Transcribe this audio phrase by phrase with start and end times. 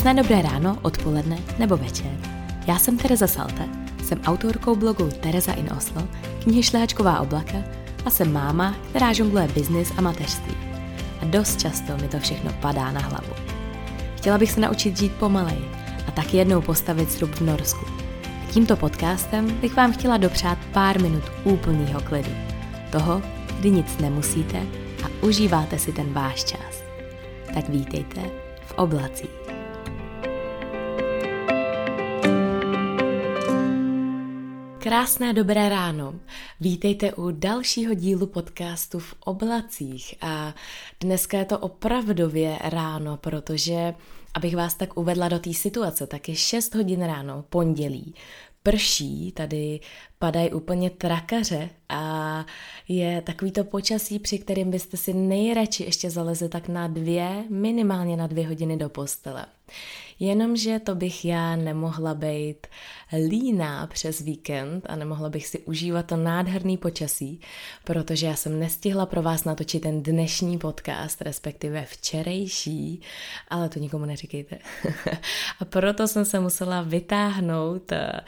[0.00, 2.10] Krásné dobré ráno, odpoledne nebo večer.
[2.66, 3.68] Já jsem Tereza Salte,
[4.04, 6.08] jsem autorkou blogu Tereza in Oslo,
[6.42, 7.58] knihy Šlehačková oblaka
[8.04, 10.54] a jsem máma, která žongluje biznis a mateřství.
[11.22, 13.32] A dost často mi to všechno padá na hlavu.
[14.16, 15.70] Chtěla bych se naučit žít pomaleji
[16.08, 17.84] a tak jednou postavit srub v Norsku.
[18.50, 22.32] Tímto podcastem bych vám chtěla dopřát pár minut úplného klidu.
[22.92, 23.22] Toho,
[23.58, 24.62] kdy nic nemusíte
[25.04, 26.82] a užíváte si ten váš čas.
[27.54, 28.20] Tak vítejte
[28.66, 29.39] v oblacích.
[34.90, 36.14] Krásné dobré ráno.
[36.60, 40.54] Vítejte u dalšího dílu podcastu v oblacích a
[41.00, 43.94] dneska je to opravdově ráno, protože
[44.34, 48.14] abych vás tak uvedla do té situace, tak je 6 hodin ráno, pondělí,
[48.62, 49.80] prší, tady
[50.18, 52.46] padají úplně trakaře a
[52.88, 58.16] je takový to počasí, při kterým byste si nejradši ještě zalezli tak na dvě, minimálně
[58.16, 59.46] na dvě hodiny do postele.
[60.20, 62.66] Jenomže to bych já nemohla být
[63.28, 67.40] líná přes víkend a nemohla bych si užívat to nádherný počasí,
[67.84, 73.00] protože já jsem nestihla pro vás natočit ten dnešní podcast, respektive včerejší,
[73.48, 74.58] ale to nikomu neříkejte.
[75.60, 78.20] a proto jsem se musela vytáhnout eh,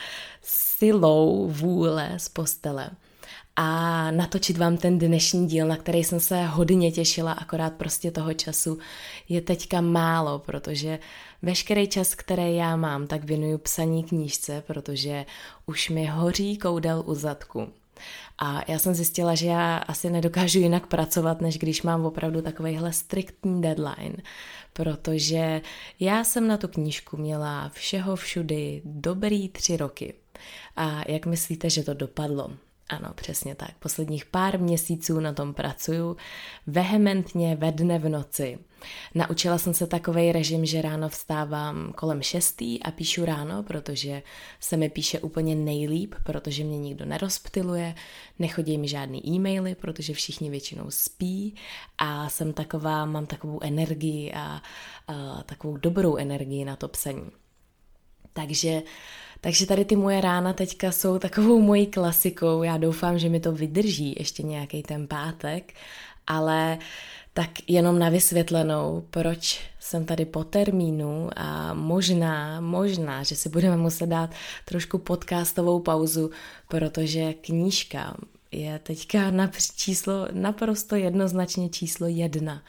[0.43, 2.91] silou vůle z postele
[3.57, 8.35] a natočit vám ten dnešní díl, na který jsem se hodně těšila, akorát prostě toho
[8.35, 8.79] času
[9.29, 10.99] je teďka málo, protože
[11.43, 15.27] veškerý čas, který já mám, tak věnuju psaní knížce, protože
[15.67, 17.69] už mi hoří koudel u zadku.
[18.39, 22.93] A já jsem zjistila, že já asi nedokážu jinak pracovat, než když mám opravdu takovýhle
[22.93, 24.17] striktní deadline,
[24.73, 25.61] protože
[26.01, 30.15] já jsem na tu knížku měla všeho všudy dobrý tři roky.
[30.77, 32.51] A jak myslíte, že to dopadlo?
[32.89, 33.71] Ano, přesně tak.
[33.79, 36.17] Posledních pár měsíců na tom pracuju
[36.67, 38.59] vehementně ve dne v noci.
[39.15, 44.23] Naučila jsem se takový režim, že ráno vstávám kolem šestý a píšu ráno, protože
[44.61, 47.95] se mi píše úplně nejlíp, protože mě nikdo nerozptiluje,
[48.39, 51.55] nechodí mi žádný e-maily, protože všichni většinou spí
[51.99, 54.63] a jsem taková, mám takovou energii a,
[55.09, 57.31] a takovou dobrou energii na to psaní.
[58.33, 58.83] Takže
[59.45, 62.63] takže tady ty moje rána teďka jsou takovou mojí klasikou.
[62.63, 65.75] Já doufám, že mi to vydrží ještě nějaký ten pátek,
[66.27, 66.79] ale
[67.35, 73.77] tak jenom na vysvětlenou, proč jsem tady po termínu a možná, možná, že si budeme
[73.77, 74.31] muset dát
[74.65, 76.31] trošku podcastovou pauzu,
[76.69, 78.17] protože knížka
[78.53, 82.63] je teďka na číslo, naprosto jednoznačně číslo jedna.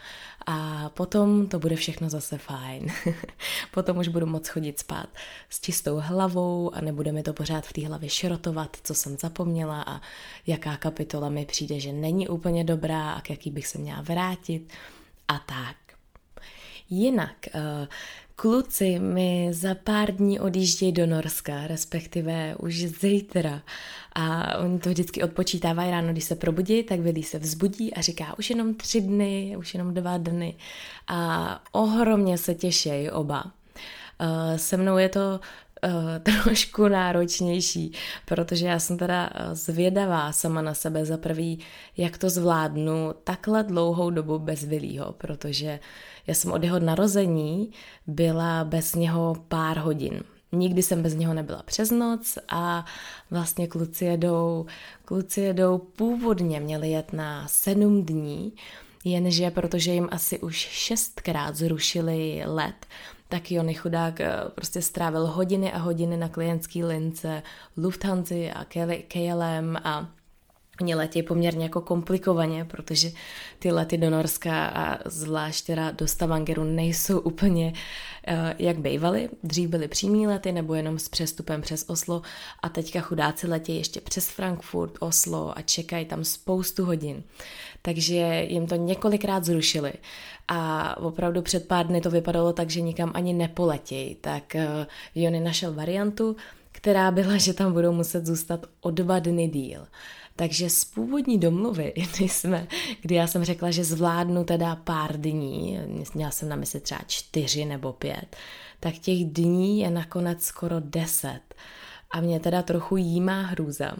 [0.45, 2.87] A potom to bude všechno zase fajn.
[3.71, 5.09] potom už budu moc chodit spát
[5.49, 9.81] s čistou hlavou a nebude mi to pořád v té hlavě šrotovat, co jsem zapomněla
[9.87, 10.01] a
[10.47, 14.73] jaká kapitola mi přijde, že není úplně dobrá a k jaký bych se měla vrátit
[15.27, 15.75] a tak.
[16.89, 17.87] Jinak, uh,
[18.35, 23.61] Kluci mi za pár dní odjíždějí do Norska, respektive už zítra.
[24.13, 28.37] A oni to vždycky odpočítávají ráno, když se probudí, tak Vili se vzbudí a říká
[28.39, 30.55] už jenom tři dny, už jenom dva dny.
[31.07, 33.51] A ohromně se těší oba.
[34.21, 35.39] Uh, se mnou je to
[36.23, 37.91] trošku náročnější,
[38.25, 41.59] protože já jsem teda zvědavá sama na sebe za prvý,
[41.97, 45.79] jak to zvládnu takhle dlouhou dobu bez Vilího, protože
[46.27, 47.71] já jsem od jeho narození
[48.07, 50.23] byla bez něho pár hodin.
[50.51, 52.85] Nikdy jsem bez něho nebyla přes noc a
[53.31, 54.65] vlastně kluci jedou,
[55.05, 58.53] kluci jedou původně měli jet na sedm dní,
[59.03, 62.85] jenže protože jim asi už šestkrát zrušili let,
[63.33, 67.43] tak Jony chudák eh, prostě strávil hodiny a hodiny na klientský lince
[67.77, 68.65] Lufthansa a
[69.07, 70.07] KLM a
[70.83, 73.11] Oni letí poměrně jako komplikovaně, protože
[73.59, 77.73] ty lety do Norska a zvlášť teda do Stavangeru nejsou úplně
[78.27, 79.29] uh, jak bývaly.
[79.43, 82.21] Dřív byly přímý lety nebo jenom s přestupem přes Oslo
[82.61, 87.23] a teďka chudáci letí ještě přes Frankfurt, Oslo a čekají tam spoustu hodin.
[87.81, 89.93] Takže jim to několikrát zrušili
[90.47, 94.15] a opravdu před pár dny to vypadalo tak, že nikam ani nepoletějí.
[94.15, 96.35] Tak uh, Jony našel variantu,
[96.71, 99.87] která byla, že tam budou muset zůstat o dva dny díl.
[100.35, 102.67] Takže z původní domluvy, kdy, jsme,
[103.01, 105.79] kdy já jsem řekla, že zvládnu teda pár dní,
[106.13, 108.35] měla jsem na mysli třeba čtyři nebo pět,
[108.79, 111.41] tak těch dní je nakonec skoro deset.
[112.11, 113.91] A mě teda trochu jímá hrůza.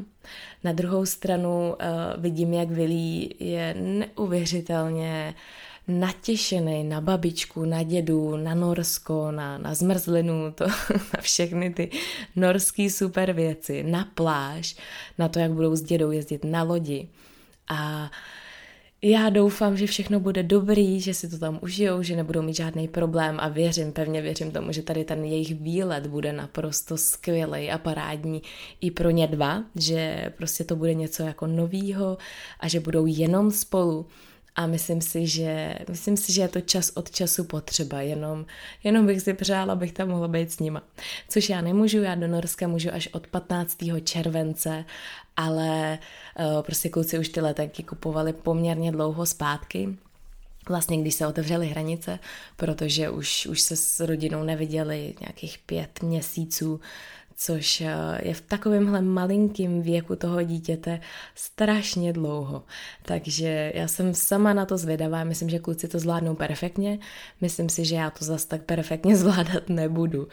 [0.63, 5.41] Na druhou stranu uh, vidím, jak Vilí je neuvěřitelně uh,
[5.88, 10.68] natěšený na babičku, na dědu, na Norsko, na, na zmrzlinu, to,
[11.13, 11.89] na všechny ty
[12.35, 14.75] norský super věci, na pláž,
[15.18, 17.07] na to, jak budou s dědou jezdit na lodi.
[17.69, 18.12] A
[19.06, 22.88] já doufám, že všechno bude dobrý, že si to tam užijou, že nebudou mít žádný
[22.88, 27.77] problém a věřím, pevně věřím tomu, že tady ten jejich výlet bude naprosto skvělý a
[27.77, 28.41] parádní
[28.81, 32.18] i pro ně dva, že prostě to bude něco jako novýho
[32.59, 34.06] a že budou jenom spolu
[34.55, 38.45] a myslím si, že, myslím si, že je to čas od času potřeba, jenom,
[38.83, 40.83] jenom bych si přála, abych tam mohla být s nima.
[41.29, 43.77] Což já nemůžu, já do Norska můžu až od 15.
[44.03, 44.85] července,
[45.38, 46.00] ale
[46.39, 49.97] uh, prostě kluci už ty letenky kupovali poměrně dlouho zpátky,
[50.69, 52.19] vlastně když se otevřely hranice,
[52.55, 56.79] protože už, už se s rodinou neviděli nějakých pět měsíců,
[57.35, 61.00] což eh, je v takovémhle malinkém věku toho dítěte
[61.35, 62.63] strašně dlouho.
[63.01, 67.00] Takže já jsem sama na to zvědavá, myslím, že kluci to zvládnou perfektně,
[67.41, 70.27] myslím si, že já to zas tak perfektně zvládat nebudu,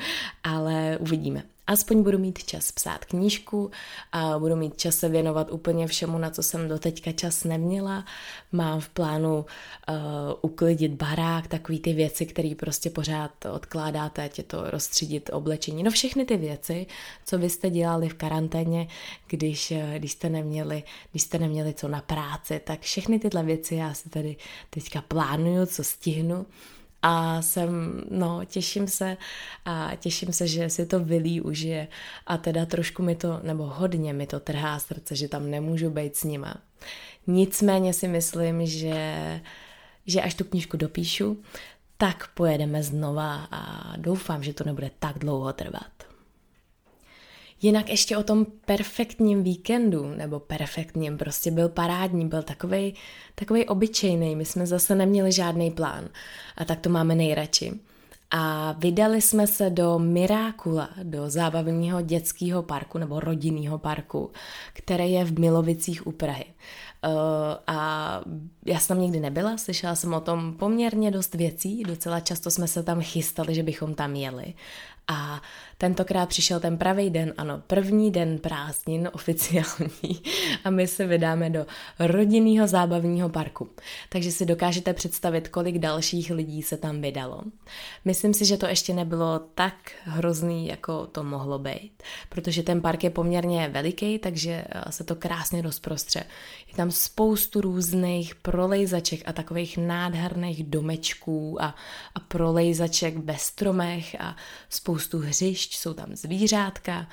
[0.44, 3.70] ale uvidíme aspoň budu mít čas psát knížku
[4.12, 8.04] a budu mít čas se věnovat úplně všemu, na co jsem doteďka čas neměla.
[8.52, 9.44] Mám v plánu uh,
[10.42, 15.82] uklidit barák, takový ty věci, které prostě pořád odkládáte, ať je to rozstřídit oblečení.
[15.82, 16.86] No všechny ty věci,
[17.24, 18.88] co vy jste dělali v karanténě,
[19.28, 23.74] když, uh, když, jste neměli, když jste neměli co na práci, tak všechny tyhle věci
[23.74, 24.36] já si tady
[24.70, 26.46] teďka plánuju, co stihnu
[27.02, 29.16] a jsem, no, těším se
[29.64, 31.88] a těším se, že si to vylí užije
[32.26, 36.16] a teda trošku mi to, nebo hodně mi to trhá srdce, že tam nemůžu být
[36.16, 36.54] s nima.
[37.26, 39.40] Nicméně si myslím, že,
[40.06, 41.42] že až tu knížku dopíšu,
[41.96, 46.09] tak pojedeme znova a doufám, že to nebude tak dlouho trvat.
[47.62, 52.94] Jinak ještě o tom perfektním víkendu, nebo perfektním, prostě byl parádní, byl takovej,
[53.34, 56.08] takovej obyčejný, my jsme zase neměli žádný plán
[56.56, 57.72] a tak to máme nejradši.
[58.30, 64.30] A vydali jsme se do Mirákula, do zábavního dětského parku nebo rodinného parku,
[64.72, 66.44] který je v Milovicích u Prahy.
[66.44, 67.12] Uh,
[67.66, 68.20] a
[68.66, 72.68] já jsem tam nikdy nebyla, slyšela jsem o tom poměrně dost věcí, docela často jsme
[72.68, 74.54] se tam chystali, že bychom tam jeli.
[75.08, 75.42] A
[75.80, 80.22] tentokrát přišel ten pravý den, ano, první den prázdnin oficiální
[80.64, 81.66] a my se vydáme do
[81.98, 83.68] rodinného zábavního parku.
[84.08, 87.42] Takže si dokážete představit, kolik dalších lidí se tam vydalo.
[88.04, 89.74] Myslím si, že to ještě nebylo tak
[90.04, 95.14] hrozný, jako to mohlo být, protože ten park je poměrně veliký, takže eh, se to
[95.14, 96.24] krásně rozprostře.
[96.68, 101.74] Je tam spoustu různých prolejzaček a takových nádherných domečků a,
[102.14, 104.36] a prolejzaček ve stromech a
[104.68, 107.06] spoustu hřišť, jsou tam zvířátka,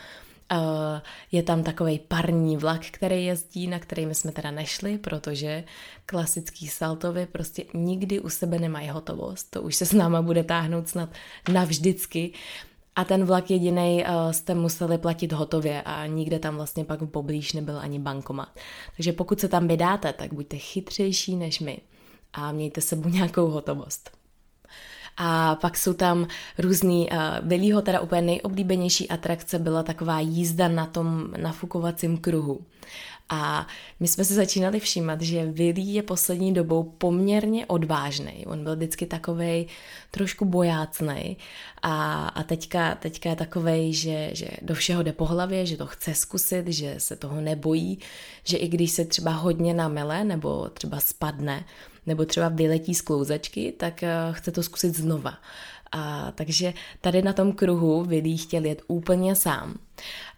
[0.51, 1.01] Uh,
[1.31, 5.63] je tam takový parní vlak, který jezdí, na který my jsme teda nešli, protože
[6.05, 9.49] klasický saltovy prostě nikdy u sebe nemají hotovost.
[9.49, 11.09] To už se s náma bude táhnout snad
[11.51, 12.33] navždycky.
[12.95, 17.53] A ten vlak jediný uh, jste museli platit hotově a nikde tam vlastně pak poblíž
[17.53, 18.49] nebyl ani bankomat.
[18.95, 21.77] Takže pokud se tam vydáte, tak buďte chytřejší než my
[22.33, 24.16] a mějte sebou nějakou hotovost.
[25.17, 26.27] A pak jsou tam
[26.57, 32.59] různý, uh, Vilího teda úplně nejoblíbenější atrakce byla taková jízda na tom nafukovacím kruhu.
[33.29, 33.67] A
[33.99, 38.45] my jsme se začínali všímat, že Willy je poslední dobou poměrně odvážný.
[38.45, 39.65] On byl vždycky takovej
[40.11, 41.37] trošku bojácný
[41.81, 45.87] a, a teďka, teďka je takovej, že, že do všeho jde po hlavě, že to
[45.87, 47.99] chce zkusit, že se toho nebojí,
[48.43, 51.65] že i když se třeba hodně namele nebo třeba spadne,
[52.05, 55.33] nebo třeba vyletí z klouzačky, tak eh, chce to zkusit znova.
[55.91, 59.75] A takže tady na tom kruhu Vilí chtěl jet úplně sám.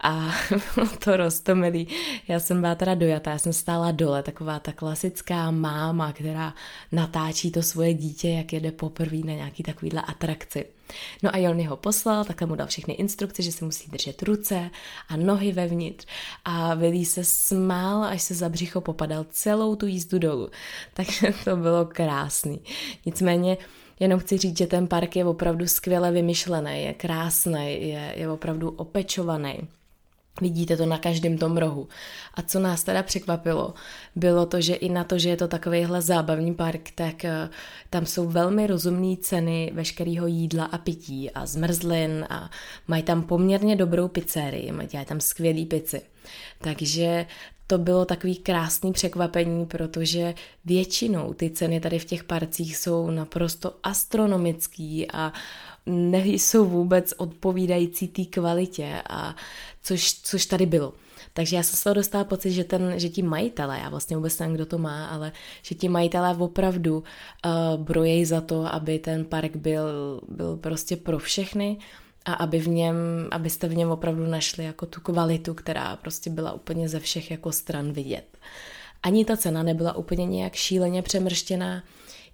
[0.01, 0.31] A
[1.03, 1.87] to rostomilý.
[2.27, 6.53] Já jsem byla teda dojatá, já jsem stála dole, taková ta klasická máma, která
[6.91, 10.65] natáčí to svoje dítě, jak jede poprvé na nějaký takovýhle atrakci.
[11.23, 14.69] No a on ho poslal, takhle mu dal všechny instrukce, že se musí držet ruce
[15.09, 16.05] a nohy vevnitř.
[16.45, 20.49] A Vilí se smál, až se za břicho popadal celou tu jízdu dolů.
[20.93, 22.59] Takže to bylo krásný.
[23.05, 23.57] Nicméně
[23.99, 28.69] Jenom chci říct, že ten park je opravdu skvěle vymyšlený, je krásný, je, je opravdu
[28.69, 29.67] opečovaný.
[30.41, 31.87] Vidíte to na každém tom rohu.
[32.33, 33.73] A co nás teda překvapilo,
[34.15, 37.51] bylo to, že i na to, že je to takovýhle zábavní park, tak uh,
[37.89, 42.49] tam jsou velmi rozumné ceny veškerého jídla a pití a zmrzlin a
[42.87, 46.01] mají tam poměrně dobrou pizzerii, mají tam skvělý pici.
[46.61, 47.25] Takže
[47.69, 50.33] to bylo takový krásný překvapení, protože
[50.65, 55.33] většinou ty ceny tady v těch parcích jsou naprosto astronomický a
[55.85, 59.35] nejsou vůbec odpovídající té kvalitě, a
[59.83, 60.93] což, což tady bylo.
[61.33, 64.55] Takže já jsem toho dostala pocit, že, ten, že ti majitelé, já vlastně vůbec nevím,
[64.55, 69.55] kdo to má, ale že ti majitelé opravdu uh, brojejí za to, aby ten park
[69.55, 69.85] byl,
[70.27, 71.77] byl prostě pro všechny
[72.29, 72.95] a aby v něm,
[73.31, 77.51] abyste v něm opravdu našli jako tu kvalitu, která prostě byla úplně ze všech jako
[77.51, 78.37] stran vidět.
[79.03, 81.83] ani ta cena nebyla úplně nějak šíleně přemrštěná,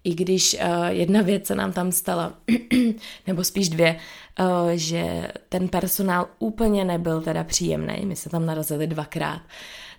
[0.03, 2.33] i když uh, jedna věc se nám tam stala,
[3.27, 3.99] nebo spíš dvě,
[4.39, 8.05] uh, že ten personál úplně nebyl teda příjemný.
[8.05, 9.41] My se tam narazili dvakrát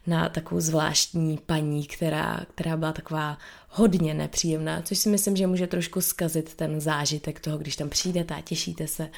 [0.06, 3.38] na takovou zvláštní paní, která, která byla taková
[3.68, 8.34] hodně nepříjemná, což si myslím, že může trošku skazit ten zážitek toho, když tam přijdete
[8.34, 9.08] a těšíte se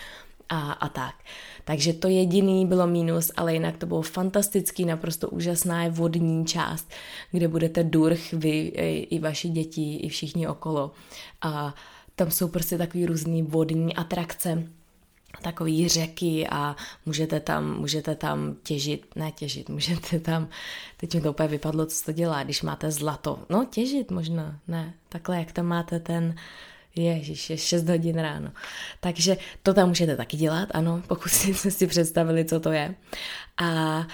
[0.48, 1.14] a, a tak.
[1.64, 6.90] Takže to jediný bylo mínus, ale jinak to bylo fantastický, naprosto úžasná je vodní část,
[7.30, 8.58] kde budete durch vy
[9.10, 10.92] i vaši děti, i všichni okolo.
[11.42, 11.74] A
[12.14, 14.68] tam jsou prostě takový různý vodní atrakce,
[15.42, 16.76] takový řeky a
[17.06, 20.48] můžete tam, můžete tam těžit, ne těžit, můžete tam,
[20.96, 23.38] teď mi to úplně vypadlo, co to dělá, když máte zlato.
[23.50, 26.34] No těžit možná, ne, takhle jak tam máte ten,
[26.98, 28.52] Ježíš, je 6 hodin ráno.
[29.00, 32.94] Takže to tam můžete taky dělat, ano, pokud jste si představili, co to je.
[33.62, 34.06] A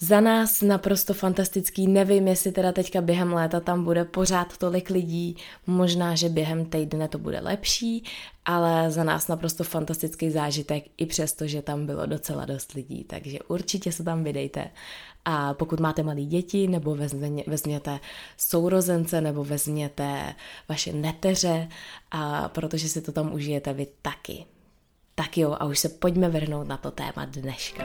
[0.00, 5.36] za nás naprosto fantastický, nevím, jestli teda teďka během léta tam bude pořád tolik lidí,
[5.66, 8.04] možná, že během týdne to bude lepší,
[8.44, 13.38] ale za nás naprosto fantastický zážitek, i přesto, že tam bylo docela dost lidí, takže
[13.48, 14.70] určitě se tam vydejte.
[15.24, 16.96] A pokud máte malé děti, nebo
[17.46, 18.00] vezměte
[18.36, 20.34] sourozence, nebo vezměte
[20.68, 21.68] vaše neteře,
[22.10, 24.44] a protože si to tam užijete vy taky.
[25.14, 27.84] Tak jo, a už se pojďme vrhnout na to téma dneška.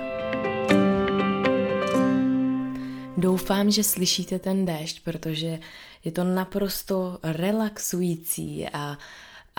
[3.18, 5.60] Doufám, že slyšíte ten déšť, protože
[6.04, 8.98] je to naprosto relaxující a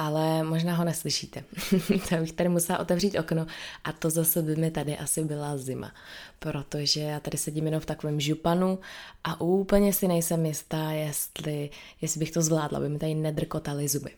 [0.00, 1.45] ale možná ho neslyšíte.
[2.09, 3.47] tak bych tady musela otevřít okno
[3.85, 5.92] a to zase by mi tady asi byla zima,
[6.38, 8.78] protože já tady sedím jenom v takovém županu
[9.25, 14.11] a úplně si nejsem jistá, jestli, jestli bych to zvládla, aby mi tady nedrkotaly zuby.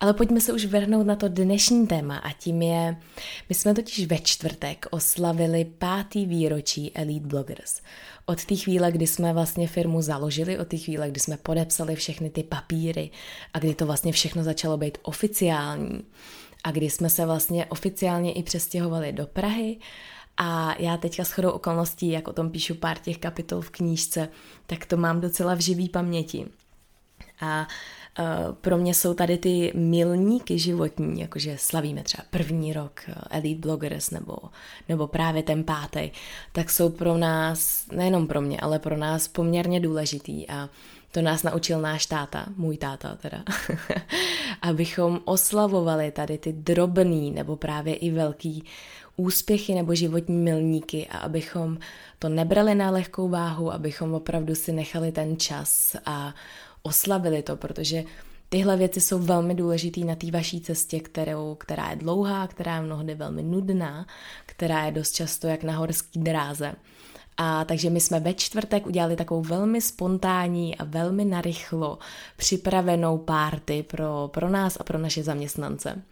[0.00, 2.96] Ale pojďme se už vrhnout na to dnešní téma a tím je,
[3.48, 7.80] my jsme totiž ve čtvrtek oslavili pátý výročí Elite Bloggers.
[8.26, 12.30] Od té chvíle, kdy jsme vlastně firmu založili, od té chvíle, kdy jsme podepsali všechny
[12.30, 13.10] ty papíry
[13.54, 16.04] a kdy to vlastně všechno začalo být oficiální
[16.64, 19.78] a kdy jsme se vlastně oficiálně i přestěhovali do Prahy
[20.36, 24.28] a já teďka shodou okolností, jak o tom píšu pár těch kapitol v knížce,
[24.66, 26.46] tak to mám docela v živý paměti.
[27.40, 27.68] A
[28.60, 34.10] pro mě jsou tady ty milníky životní, jakože slavíme třeba první rok eh, Elite Bloggers
[34.10, 34.36] nebo,
[34.88, 36.10] nebo právě ten pátý,
[36.52, 40.68] tak jsou pro nás, nejenom pro mě, ale pro nás poměrně důležitý a
[41.10, 43.44] to nás naučil náš táta, můj táta teda,
[44.62, 48.64] abychom oslavovali tady ty drobný nebo právě i velký
[49.16, 51.78] úspěchy nebo životní milníky a abychom
[52.18, 56.34] to nebrali na lehkou váhu, abychom opravdu si nechali ten čas a
[56.82, 58.04] oslavili to, protože
[58.48, 62.82] tyhle věci jsou velmi důležitý na té vaší cestě, kterou, která je dlouhá, která je
[62.82, 64.06] mnohdy velmi nudná,
[64.46, 66.74] která je dost často jak na horský dráze.
[67.36, 71.98] A takže my jsme ve čtvrtek udělali takovou velmi spontánní a velmi narychlo
[72.36, 76.02] připravenou párty pro, pro nás a pro naše zaměstnance.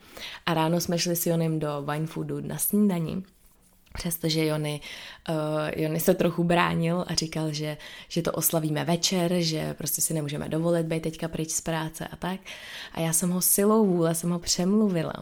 [0.46, 3.22] A ráno jsme šli s Jonem do Wine Foodu na snídani
[3.94, 4.80] Přestože Jony,
[5.28, 5.34] uh,
[5.76, 7.76] Jony se trochu bránil a říkal, že,
[8.08, 12.16] že to oslavíme večer, že prostě si nemůžeme dovolit být teďka pryč z práce a
[12.16, 12.40] tak.
[12.92, 15.12] A já jsem ho silou vůle, jsem ho přemluvila,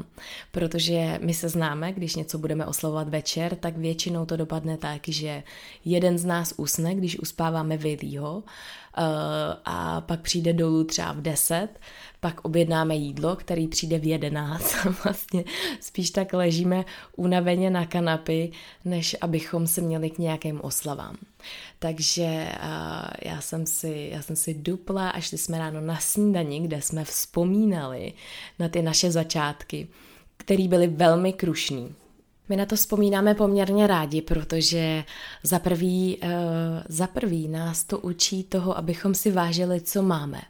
[0.50, 5.42] protože my se známe, když něco budeme oslavovat večer, tak většinou to dopadne tak, že
[5.84, 8.42] jeden z nás usne, když uspáváme vylýho uh,
[9.64, 11.68] a pak přijde dolů třeba v deset
[12.20, 15.44] pak objednáme jídlo, který přijde v 11 a vlastně
[15.80, 16.84] spíš tak ležíme
[17.16, 18.52] unaveně na kanapy,
[18.84, 21.16] než abychom se měli k nějakým oslavám.
[21.78, 26.60] Takže uh, já, jsem si, já jsem si dupla a šli jsme ráno na snídani,
[26.60, 28.12] kde jsme vzpomínali
[28.58, 29.88] na ty naše začátky,
[30.36, 31.94] které byly velmi krušný.
[32.48, 35.04] My na to vzpomínáme poměrně rádi, protože
[35.42, 36.30] za prvý, uh,
[36.88, 40.40] za prvý nás to učí toho, abychom si vážili, co máme.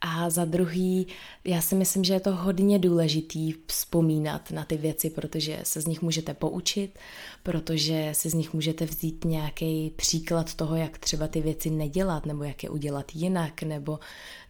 [0.00, 1.06] A za druhý,
[1.44, 5.86] já si myslím, že je to hodně důležitý vzpomínat na ty věci, protože se z
[5.86, 6.98] nich můžete poučit,
[7.42, 12.44] protože si z nich můžete vzít nějaký příklad toho, jak třeba ty věci nedělat, nebo
[12.44, 13.98] jak je udělat jinak, nebo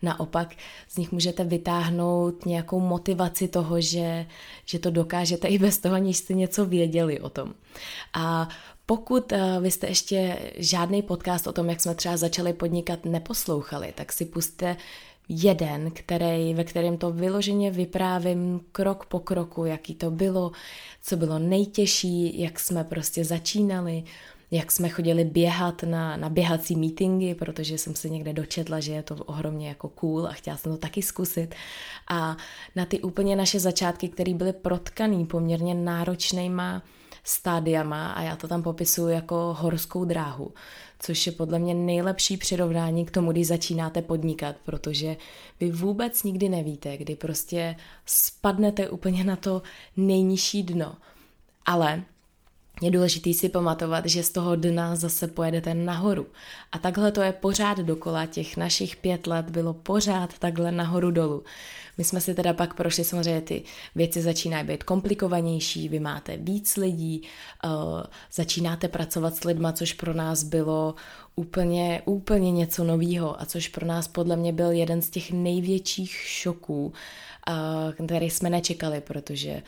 [0.03, 0.55] naopak
[0.89, 4.27] z nich můžete vytáhnout nějakou motivaci toho, že,
[4.65, 7.55] že to dokážete i bez toho, aniž jste něco věděli o tom.
[8.13, 8.49] A
[8.87, 13.93] pokud uh, vy jste ještě žádný podcast o tom, jak jsme třeba začali podnikat, neposlouchali,
[13.97, 14.77] tak si puste
[15.29, 20.53] jeden, který, ve kterém to vyloženě vyprávím krok po kroku, jaký to bylo,
[21.03, 24.05] co bylo nejtěžší, jak jsme prostě začínali,
[24.51, 29.03] jak jsme chodili běhat na, na běhací meetingy, protože jsem se někde dočetla, že je
[29.03, 31.55] to ohromně jako cool a chtěla jsem to taky zkusit.
[32.09, 32.37] A
[32.77, 36.83] na ty úplně naše začátky, které byly protkaný poměrně náročnýma
[37.29, 40.53] stádiama a já to tam popisuju jako horskou dráhu,
[40.99, 45.17] což je podle mě nejlepší přirovnání k tomu, když začínáte podnikat, protože
[45.61, 49.63] vy vůbec nikdy nevíte, kdy prostě spadnete úplně na to
[49.97, 50.97] nejnižší dno.
[51.67, 52.03] Ale
[52.83, 56.27] je důležité si pamatovat, že z toho dna zase pojedete nahoru.
[56.73, 61.45] A takhle to je pořád dokola, těch našich pět let bylo pořád takhle nahoru dolů.
[61.99, 63.63] My jsme si teda pak prošli, samozřejmě ty
[63.95, 67.23] věci začínají být komplikovanější, vy máte víc lidí,
[67.65, 67.71] uh,
[68.33, 70.95] začínáte pracovat s lidma, což pro nás bylo
[71.37, 76.11] úplně, úplně něco novýho a což pro nás podle mě byl jeden z těch největších
[76.11, 79.63] šoků, uh, který jsme nečekali, protože uh,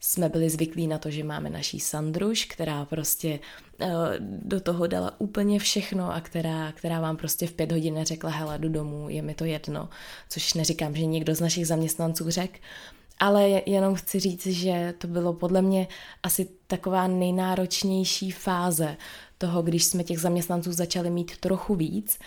[0.00, 3.40] jsme byli zvyklí na to, že máme naší Sandruš, která prostě
[3.80, 3.88] uh,
[4.20, 8.58] do toho dala úplně všechno a která, která vám prostě v pět hodin řekla, hele,
[8.58, 9.88] jdu domů, je mi to jedno,
[10.28, 12.58] což neříkám, že někdo z našich zaměstnanců řekl,
[13.18, 15.88] ale jenom chci říct, že to bylo podle mě
[16.22, 18.96] asi taková nejnáročnější fáze
[19.38, 22.18] toho, když jsme těch zaměstnanců začali mít trochu víc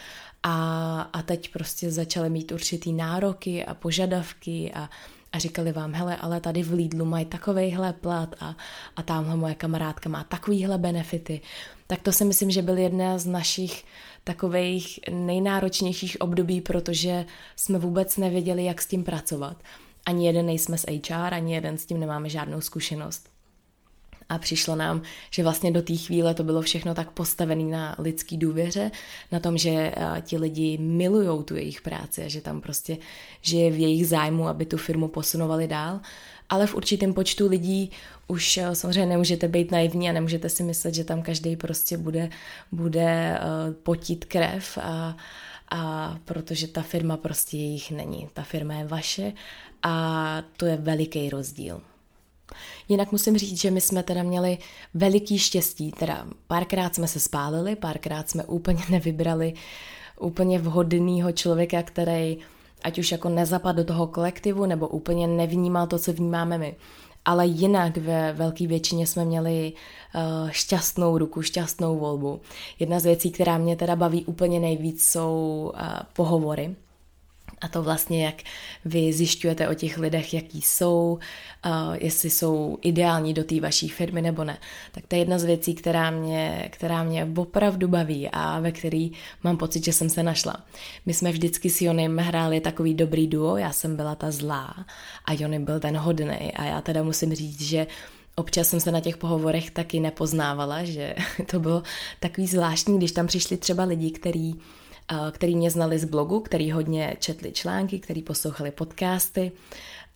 [0.43, 4.89] a, a teď prostě začali mít určitý nároky a požadavky a
[5.33, 8.55] a říkali vám, hele, ale tady v Lidlu mají takovejhle plat a,
[8.95, 11.41] a tamhle moje kamarádka má takovýhle benefity,
[11.87, 13.83] tak to si myslím, že byl jedna z našich
[14.23, 19.63] takových nejnáročnějších období, protože jsme vůbec nevěděli, jak s tím pracovat.
[20.05, 23.30] Ani jeden nejsme z HR, ani jeden s tím nemáme žádnou zkušenost
[24.31, 28.37] a přišlo nám, že vlastně do té chvíle to bylo všechno tak postavené na lidský
[28.37, 28.91] důvěře,
[29.31, 32.97] na tom, že eh, ti lidi milují tu jejich práci a že tam prostě,
[33.41, 35.99] že je v jejich zájmu, aby tu firmu posunovali dál.
[36.49, 37.91] Ale v určitém počtu lidí
[38.27, 42.29] už eh, samozřejmě nemůžete být naivní a nemůžete si myslet, že tam každý prostě bude,
[42.71, 45.17] bude uh, potit krev a,
[45.71, 48.29] a protože ta firma prostě jejich není.
[48.33, 49.33] Ta firma je vaše
[49.83, 51.81] a to je veliký rozdíl.
[52.89, 54.57] Jinak musím říct, že my jsme teda měli
[54.93, 59.53] veliký štěstí, teda párkrát jsme se spálili, párkrát jsme úplně nevybrali
[60.19, 62.37] úplně vhodného člověka, který
[62.83, 66.75] ať už jako nezapadl do toho kolektivu, nebo úplně nevnímal to, co vnímáme my.
[67.25, 69.73] Ale jinak ve velké většině jsme měli
[70.15, 72.41] uh, šťastnou ruku, šťastnou volbu.
[72.79, 75.81] Jedna z věcí, která mě teda baví úplně nejvíc, jsou uh,
[76.13, 76.75] pohovory
[77.61, 78.35] a to vlastně, jak
[78.85, 81.19] vy zjišťujete o těch lidech, jaký jsou,
[81.65, 84.57] uh, jestli jsou ideální do té vaší firmy nebo ne.
[84.91, 89.11] Tak to je jedna z věcí, která mě, která mě opravdu baví a ve který
[89.43, 90.55] mám pocit, že jsem se našla.
[91.05, 94.75] My jsme vždycky s Jonem hráli takový dobrý duo, já jsem byla ta zlá
[95.25, 97.87] a Jony byl ten hodný a já teda musím říct, že
[98.35, 101.15] Občas jsem se na těch pohovorech taky nepoznávala, že
[101.51, 101.83] to bylo
[102.19, 104.59] takový zvláštní, když tam přišli třeba lidi, kteří
[105.31, 109.51] který mě znali z blogu, který hodně četli články, který poslouchali podcasty.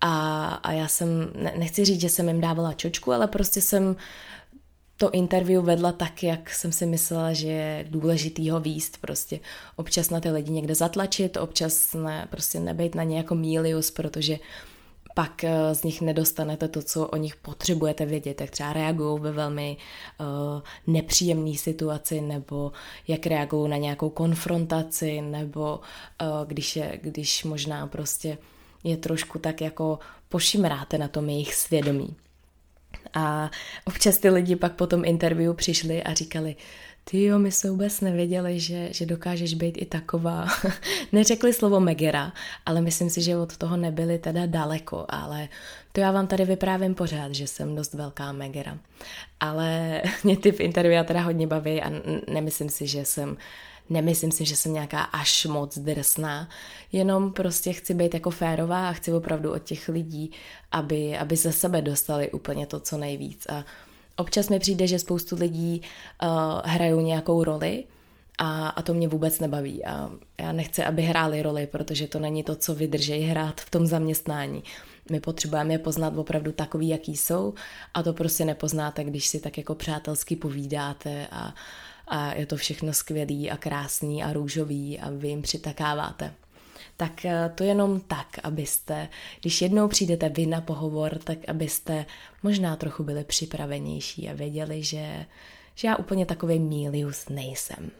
[0.01, 1.09] A, a já jsem,
[1.57, 3.95] nechci říct, že jsem jim dávala čočku, ale prostě jsem
[4.97, 9.39] to interview vedla tak, jak jsem si myslela, že je důležitý ho výst, prostě
[9.75, 14.33] občas na ty lidi někde zatlačit, občas ne, prostě nebejt na ně jako mílius, protože
[14.33, 14.74] uh,
[15.15, 19.31] pak eh, z nich nedostanete to, co o nich potřebujete vědět, jak třeba reagují ve
[19.31, 19.77] velmi
[20.19, 20.61] uh,
[20.93, 22.71] nepříjemné situaci, nebo
[23.07, 25.79] jak reagují na nějakou konfrontaci, nebo
[26.21, 28.37] uh, když, je, když možná prostě
[28.83, 29.99] je trošku tak jako
[30.29, 32.15] pošimráte na tom jejich svědomí.
[33.13, 33.51] A
[33.85, 36.55] občas ty lidi pak po tom interview přišli a říkali,
[37.09, 40.47] ty jo, my jsme vůbec nevěděli, že, že dokážeš být i taková.
[41.11, 42.33] Neřekli slovo Megera,
[42.65, 45.49] ale myslím si, že od toho nebyli teda daleko, ale
[45.91, 48.77] to já vám tady vyprávím pořád, že jsem dost velká Megera.
[49.39, 51.91] Ale mě ty v interview teda hodně baví a
[52.27, 53.37] nemyslím si, že jsem
[53.89, 56.49] Nemyslím si, že jsem nějaká až moc drsná,
[56.91, 60.31] jenom prostě chci být jako férová a chci opravdu od těch lidí,
[60.71, 63.47] aby, aby ze sebe dostali úplně to, co nejvíc.
[63.49, 63.65] A
[64.17, 65.81] Občas mi přijde, že spoustu lidí
[66.23, 66.29] uh,
[66.63, 67.83] hrajou nějakou roli
[68.37, 69.85] a, a to mě vůbec nebaví.
[69.85, 73.87] A já nechci, aby hráli roli, protože to není to, co vydrží hrát v tom
[73.87, 74.63] zaměstnání.
[75.11, 77.53] My potřebujeme je poznat opravdu takový, jaký jsou
[77.93, 81.53] a to prostě nepoznáte, když si tak jako přátelsky povídáte a,
[82.07, 86.33] a je to všechno skvělý a krásný a růžový a vy jim přitakáváte
[86.97, 89.09] tak eh, to jenom tak, abyste,
[89.41, 92.05] když jednou přijdete vy na pohovor, tak abyste
[92.43, 95.25] možná trochu byli připravenější a věděli, že,
[95.75, 97.91] že já úplně takový mílius nejsem.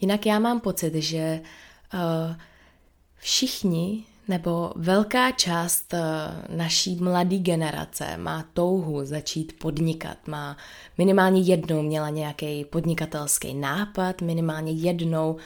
[0.00, 1.40] Jinak já mám pocit, že
[1.94, 2.00] uh,
[3.16, 10.28] všichni nebo velká část uh, naší mladé generace má touhu začít podnikat.
[10.28, 10.56] Má
[10.98, 15.36] minimálně jednou měla nějaký podnikatelský nápad, minimálně jednou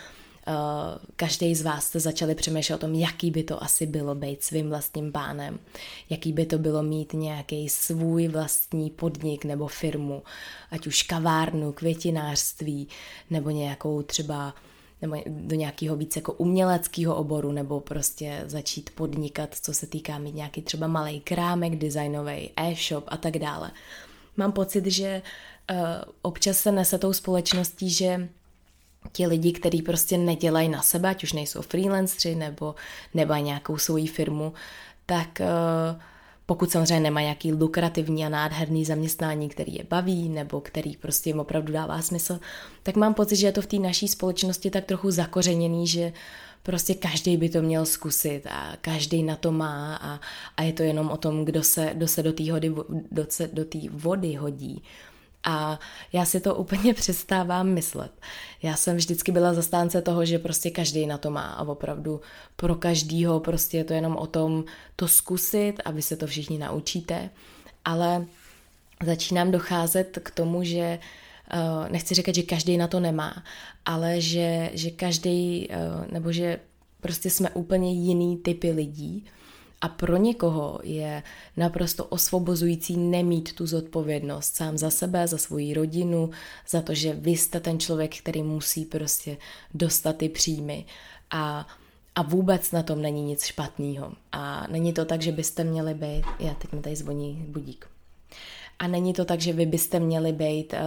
[1.17, 4.69] každý z vás jste začali přemýšlet o tom, jaký by to asi bylo být svým
[4.69, 5.59] vlastním pánem,
[6.11, 10.23] jaký by to bylo mít nějaký svůj vlastní podnik nebo firmu,
[10.71, 12.89] ať už kavárnu, květinářství
[13.31, 14.55] nebo nějakou třeba
[15.03, 20.35] nebo do nějakého víc jako uměleckého oboru, nebo prostě začít podnikat, co se týká mít
[20.35, 23.71] nějaký třeba malý krámek, designový e-shop a tak dále.
[24.37, 25.23] Mám pocit, že
[25.71, 25.77] uh,
[26.23, 28.29] občas se nese tou společností, že
[29.13, 32.75] ti lidi, kteří prostě nedělají na sebe, ať už nejsou freelancři nebo,
[33.15, 34.53] nebo nějakou svoji firmu,
[35.07, 36.01] tak uh,
[36.47, 41.41] pokud samozřejmě nemá nějaký lukrativní a nádherný zaměstnání, který je baví nebo který prostě jim
[41.41, 42.41] opravdu dává smysl,
[42.83, 46.13] tak mám pocit, že je to v té naší společnosti tak trochu zakořeněný, že
[46.63, 50.21] prostě každý by to měl zkusit a každý na to má a,
[50.57, 52.43] a je to jenom o tom, kdo se, kdo se do té
[53.13, 54.83] do, do vody hodí.
[55.45, 55.79] A
[56.13, 58.13] já si to úplně přestávám myslet.
[58.63, 62.21] Já jsem vždycky byla zastánce toho, že prostě každý na to má a opravdu
[62.57, 64.65] pro každýho prostě je to jenom o tom
[64.97, 67.31] to zkusit a vy se to všichni naučíte.
[67.85, 68.27] Ale
[69.05, 70.99] začínám docházet k tomu, že
[71.55, 73.45] uh, nechci říkat, že každý na to nemá,
[73.87, 76.61] ale že, že každý, uh, nebo že
[77.01, 79.27] prostě jsme úplně jiný typy lidí
[79.85, 81.23] a pro někoho je
[81.57, 86.31] naprosto osvobozující nemít tu zodpovědnost sám za sebe, za svoji rodinu,
[86.69, 89.37] za to, že vy jste ten člověk, který musí prostě
[89.75, 90.85] dostat ty příjmy.
[91.31, 91.67] A
[92.15, 94.13] a vůbec na tom není nic špatného.
[94.33, 97.87] A není to tak, že byste měli být, já teď mi tady zvoní budík.
[98.79, 100.79] A není to tak, že vy byste měli být uh,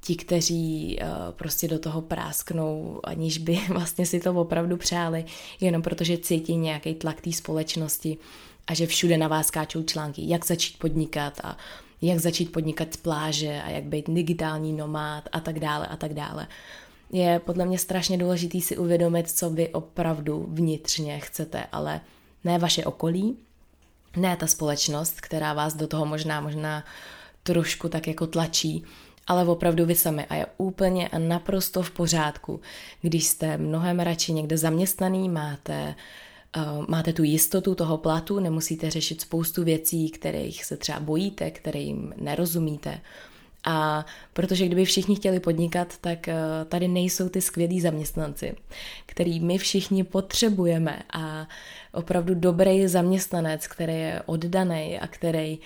[0.00, 5.24] ti, kteří uh, prostě do toho prásknou, aniž by vlastně si to opravdu přáli,
[5.60, 8.18] jenom protože cítí nějaký tlak té společnosti
[8.66, 11.56] a že všude na vás skáčou články, jak začít podnikat a
[12.02, 16.14] jak začít podnikat z pláže a jak být digitální nomád a tak dále a tak
[16.14, 16.46] dále.
[17.12, 22.00] Je podle mě strašně důležitý si uvědomit, co vy opravdu vnitřně chcete, ale
[22.44, 23.36] ne vaše okolí,
[24.16, 26.84] ne ta společnost, která vás do toho možná, možná
[27.42, 28.84] trošku tak jako tlačí,
[29.28, 32.60] ale opravdu vy sami a je úplně a naprosto v pořádku,
[33.02, 35.94] když jste mnohem radši někde zaměstnaný, máte
[36.56, 42.14] Uh, máte tu jistotu toho platu, nemusíte řešit spoustu věcí, kterých se třeba bojíte, kterým
[42.16, 43.00] nerozumíte.
[43.64, 46.34] A protože kdyby všichni chtěli podnikat, tak uh,
[46.68, 48.56] tady nejsou ty skvělí zaměstnanci,
[49.06, 51.48] který my všichni potřebujeme a
[51.92, 55.58] opravdu dobrý zaměstnanec, který je oddaný a který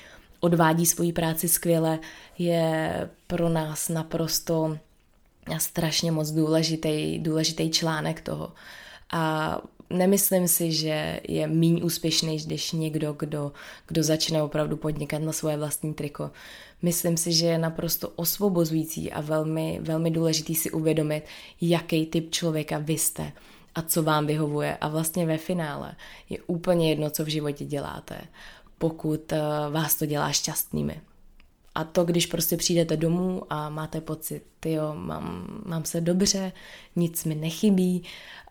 [0.45, 1.99] odvádí svoji práci skvěle,
[2.39, 4.79] je pro nás naprosto
[5.59, 8.53] strašně moc důležitý, důležitý článek toho.
[9.11, 9.59] A
[9.91, 13.53] nemyslím si, že je méně úspěšný, když někdo, kdo,
[13.87, 16.31] kdo začne opravdu podnikat na svoje vlastní triko.
[16.83, 21.23] Myslím si, že je naprosto osvobozující a velmi, velmi důležitý si uvědomit,
[21.61, 23.33] jaký typ člověka vy jste
[23.75, 24.77] a co vám vyhovuje.
[24.77, 25.95] A vlastně ve finále
[26.31, 28.21] je úplně jedno, co v životě děláte
[28.83, 29.41] pokud eh,
[29.71, 31.01] vás to dělá šťastnými.
[31.75, 36.53] A to, když prostě přijdete domů a máte pocit, jo, mám, mám se dobře,
[36.97, 38.03] nic mi nechybí,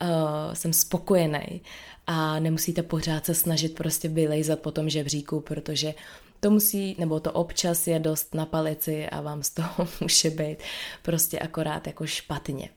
[0.02, 0.08] uh,
[0.54, 1.62] jsem spokojený
[2.08, 5.94] a nemusíte pořád se snažit prostě vylejzat po tom žebříku, protože
[6.42, 10.58] to musí, nebo to občas je dost na palici a vám z toho může být
[11.02, 12.70] prostě akorát jako špatně.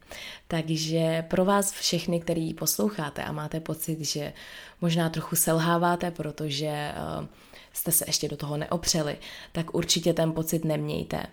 [0.49, 4.33] Takže pro vás všechny, který posloucháte a máte pocit, že
[4.81, 7.27] možná trochu selháváte, protože uh,
[7.73, 9.17] jste se ještě do toho neopřeli,
[9.53, 11.27] tak určitě ten pocit nemějte.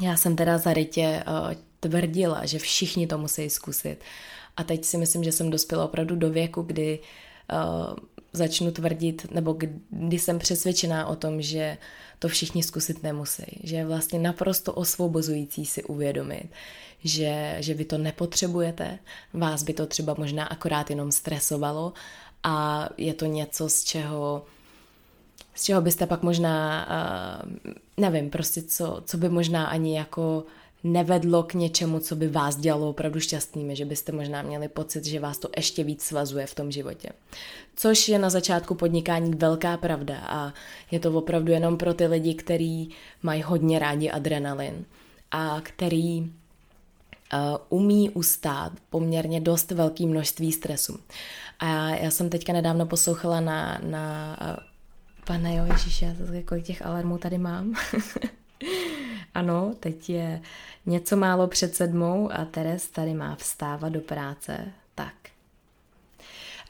[0.00, 3.96] Já jsem teda zarytě uh, tvrdila, že všichni to musí zkusit.
[4.56, 6.98] A teď si myslím, že jsem dospěla opravdu do věku, kdy
[7.52, 7.94] uh,
[8.32, 9.56] začnu tvrdit, nebo
[9.90, 11.78] kdy jsem přesvědčená o tom, že
[12.18, 13.60] to všichni zkusit nemusí.
[13.62, 16.48] Že je vlastně naprosto osvobozující si uvědomit,
[17.04, 18.98] že, že vy to nepotřebujete,
[19.32, 21.92] vás by to třeba možná akorát jenom stresovalo
[22.42, 24.44] a je to něco, z čeho
[25.54, 30.44] z čeho byste pak možná, uh, nevím, prostě co, co by možná ani jako
[30.84, 35.20] nevedlo k něčemu, co by vás dělalo opravdu šťastnými, že byste možná měli pocit, že
[35.20, 37.08] vás to ještě víc svazuje v tom životě.
[37.76, 40.52] Což je na začátku podnikání velká pravda a
[40.90, 42.90] je to opravdu jenom pro ty lidi, kteří
[43.22, 44.84] mají hodně rádi adrenalin
[45.30, 46.28] a který uh,
[47.68, 50.98] umí ustát poměrně dost velké množství stresu.
[51.58, 54.36] A já jsem teďka nedávno poslouchala na, na
[55.26, 56.14] Pane jo, ježiš, já
[56.62, 57.74] těch alarmů tady mám.
[59.34, 60.40] ano, teď je
[60.86, 64.64] něco málo před sedmou a Teres tady má vstávat do práce.
[64.94, 65.14] Tak.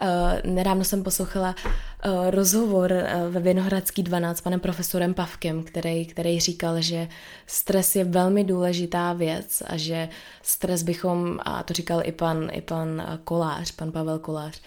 [0.02, 6.06] Uh, nedávno jsem poslouchala uh, rozhovor uh, ve Vinohradský 12 s panem profesorem Pavkem, který,
[6.06, 7.08] který říkal, že
[7.46, 10.08] stres je velmi důležitá věc a že
[10.42, 14.60] stres bychom, a to říkal i pan, i pan Kolář, pan Pavel Kolář,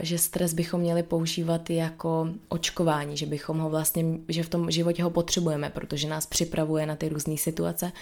[0.00, 5.02] že stres bychom měli používat jako očkování, že bychom ho vlastně, že v tom životě
[5.02, 7.92] ho potřebujeme, protože nás připravuje na ty různé situace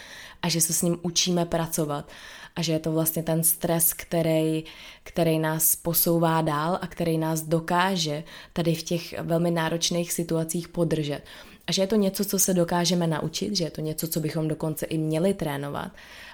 [0.43, 2.11] a že se s ním učíme pracovat
[2.57, 4.65] a že je to vlastně ten stres, který,
[5.03, 11.21] který nás posouvá dál a který nás dokáže tady v těch velmi náročných situacích podržet.
[11.67, 14.49] A že je to něco, co se dokážeme naučit, že je to něco, co bychom
[14.49, 15.93] dokonce i měli trénovat.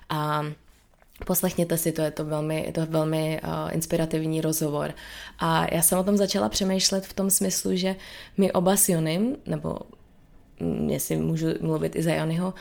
[0.09, 0.42] A
[1.26, 4.94] Poslechněte si to, je to velmi, je to velmi uh, inspirativní rozhovor.
[5.38, 7.96] A já jsem o tom začala přemýšlet v tom smyslu, že
[8.37, 9.78] my oba s Jonym, nebo
[10.61, 12.54] mm, jestli můžu mluvit i za Jonyho,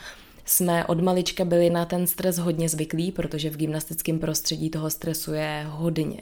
[0.44, 5.32] jsme od malička byli na ten stres hodně zvyklí, protože v gymnastickém prostředí toho stresu
[5.32, 6.20] je hodně.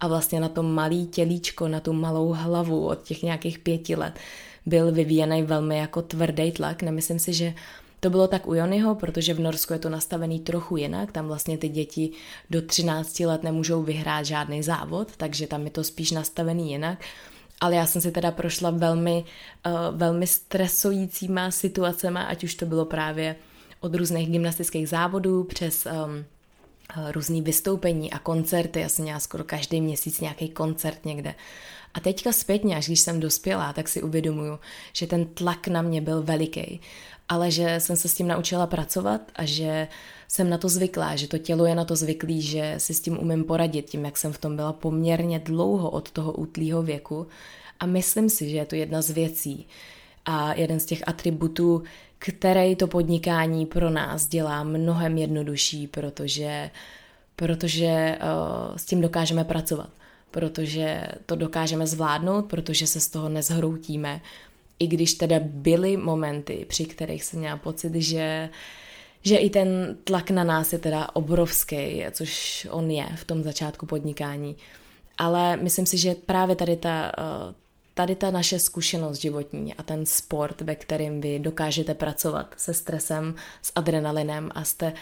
[0.00, 4.18] A vlastně na to malý tělíčko, na tu malou hlavu od těch nějakých pěti let
[4.66, 6.82] byl vyvíjený velmi jako tvrdý tlak.
[6.82, 7.54] Nemyslím si, že
[8.00, 11.58] to bylo tak u Jonyho, protože v Norsku je to nastavený trochu jinak, tam vlastně
[11.58, 12.10] ty děti
[12.50, 17.04] do 13 let nemůžou vyhrát žádný závod, takže tam je to spíš nastavený jinak.
[17.60, 19.24] Ale já jsem si teda prošla velmi,
[19.66, 23.36] uh, velmi stresujícíma situacema, ať už to bylo právě
[23.80, 26.24] od různých gymnastických závodů přes um,
[27.12, 28.80] různý vystoupení a koncerty.
[28.80, 31.34] Já jsem měla skoro každý měsíc nějaký koncert někde.
[31.94, 34.58] A teďka zpětně, až když jsem dospělá, tak si uvědomuju,
[34.92, 36.80] že ten tlak na mě byl veliký
[37.28, 39.88] ale že jsem se s tím naučila pracovat a že
[40.28, 43.18] jsem na to zvyklá, že to tělo je na to zvyklý, že si s tím
[43.18, 47.26] umím poradit, tím, jak jsem v tom byla poměrně dlouho od toho útlýho věku.
[47.80, 49.66] A myslím si, že je to jedna z věcí
[50.24, 51.82] a jeden z těch atributů,
[52.18, 56.70] který to podnikání pro nás dělá mnohem jednodušší, protože,
[57.36, 59.90] protože uh, s tím dokážeme pracovat
[60.30, 64.20] protože to dokážeme zvládnout, protože se z toho nezhroutíme,
[64.78, 68.50] i když teda byly momenty, při kterých jsem měla pocit, že
[69.22, 73.86] že i ten tlak na nás je teda obrovský, což on je v tom začátku
[73.86, 74.56] podnikání.
[75.18, 77.54] Ale myslím si, že právě tady ta, eh,
[77.94, 83.34] tady ta naše zkušenost životní a ten sport, ve kterém vy dokážete pracovat se stresem,
[83.62, 84.92] s adrenalinem a jste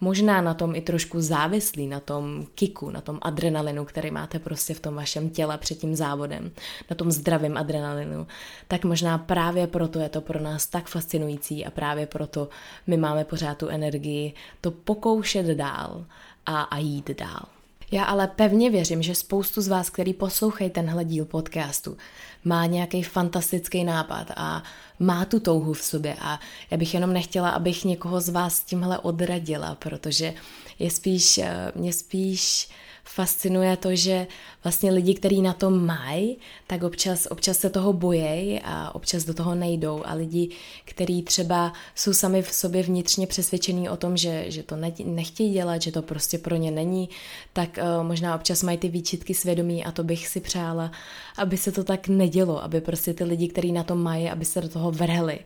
[0.00, 4.74] možná na tom i trošku závislí, na tom kiku, na tom adrenalinu, který máte prostě
[4.74, 6.50] v tom vašem těle před tím závodem,
[6.90, 8.26] na tom zdravém adrenalinu,
[8.68, 12.48] tak možná právě proto je to pro nás tak fascinující a právě proto
[12.86, 16.04] my máme pořád tu energii to pokoušet dál
[16.46, 17.57] a, a jít dál.
[17.90, 21.96] Já ale pevně věřím, že spoustu z vás, který poslouchají tenhle díl podcastu,
[22.44, 24.62] má nějaký fantastický nápad a
[24.98, 26.16] má tu touhu v sobě.
[26.20, 30.34] A já bych jenom nechtěla, abych někoho z vás tímhle odradila, protože
[30.78, 32.68] je spíš, eh, mě spíš
[33.14, 34.26] fascinuje to, že
[34.64, 39.34] vlastně lidi, kteří na to mají, tak občas, občas se toho bojejí a občas do
[39.34, 40.02] toho nejdou.
[40.06, 40.50] A lidi,
[40.84, 45.52] kteří třeba jsou sami v sobě vnitřně přesvědčení o tom, že, že to ne, nechtějí
[45.52, 47.08] dělat, že to prostě pro ně není,
[47.52, 50.90] tak uh, možná občas mají ty výčitky svědomí a to bych si přála,
[51.36, 54.60] aby se to tak nedělo, aby prostě ty lidi, kteří na to mají, aby se
[54.60, 55.38] do toho vrhli.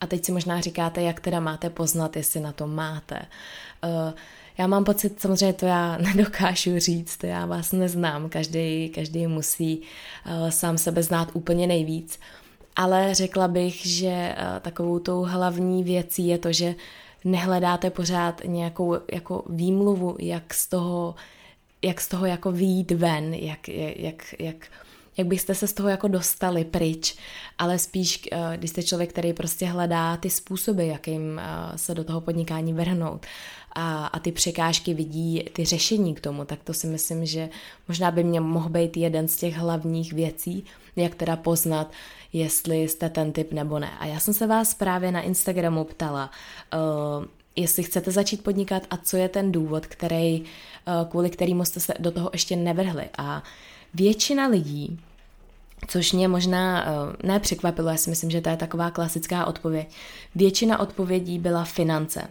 [0.00, 3.26] A teď si možná říkáte, jak teda máte poznat, jestli na to máte.
[3.84, 4.12] Uh,
[4.58, 9.80] já mám pocit, samozřejmě to já nedokážu říct, to já vás neznám, každý, každý musí
[9.80, 12.20] uh, sám sebe znát úplně nejvíc,
[12.76, 16.74] ale řekla bych, že uh, takovou tou hlavní věcí je to, že
[17.24, 21.14] nehledáte pořád nějakou jako výmluvu, jak z toho,
[21.82, 24.66] jak z toho jako výjít ven, jak, jak, jak, jak
[25.22, 27.16] byste se z toho jako dostali pryč,
[27.58, 31.40] ale spíš, eh, když jste člověk, který prostě hledá ty způsoby, jakým
[31.76, 33.26] se do toho podnikání vrhnout
[33.72, 37.48] a, a ty překážky vidí ty řešení k tomu, tak to si myslím, že
[37.88, 40.64] možná by mě mohl být jeden z těch hlavních věcí,
[40.96, 41.92] jak teda poznat,
[42.32, 43.90] jestli jste ten typ nebo ne.
[43.98, 46.30] A já jsem se vás právě na Instagramu ptala,
[46.74, 47.24] uh,
[47.56, 50.44] jestli chcete začít podnikat a co je ten důvod, který,
[51.08, 53.08] kvůli kterému jste se do toho ještě nevrhli.
[53.18, 53.42] A
[53.94, 55.00] většina lidí,
[55.88, 59.88] což mě možná uh, nepřekvapilo, já si myslím, že to je taková klasická odpověď,
[60.34, 62.28] většina odpovědí byla finance.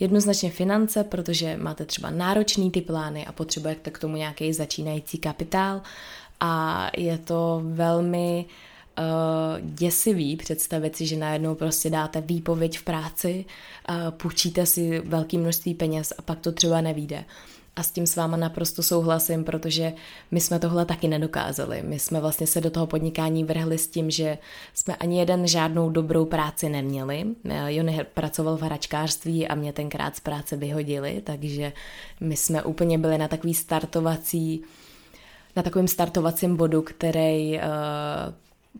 [0.00, 5.82] Jednoznačně finance, protože máte třeba náročný ty plány a potřebujete k tomu nějaký začínající kapitál
[6.40, 8.44] a je to velmi
[8.98, 9.04] uh,
[9.60, 13.44] děsivý představit si, že najednou prostě dáte výpověď v práci,
[13.88, 17.24] uh, půjčíte si velké množství peněz a pak to třeba nevíde.
[17.76, 19.92] A s tím s váma naprosto souhlasím, protože
[20.30, 21.82] my jsme tohle taky nedokázali.
[21.82, 24.38] My jsme vlastně se do toho podnikání vrhli s tím, že
[24.74, 27.24] jsme ani jeden žádnou dobrou práci neměli.
[27.66, 31.72] Jony pracoval v hračkářství a mě tenkrát z práce vyhodili, takže
[32.20, 34.62] my jsme úplně byli na takový startovací,
[35.56, 37.62] na takovém startovacím bodu, který uh,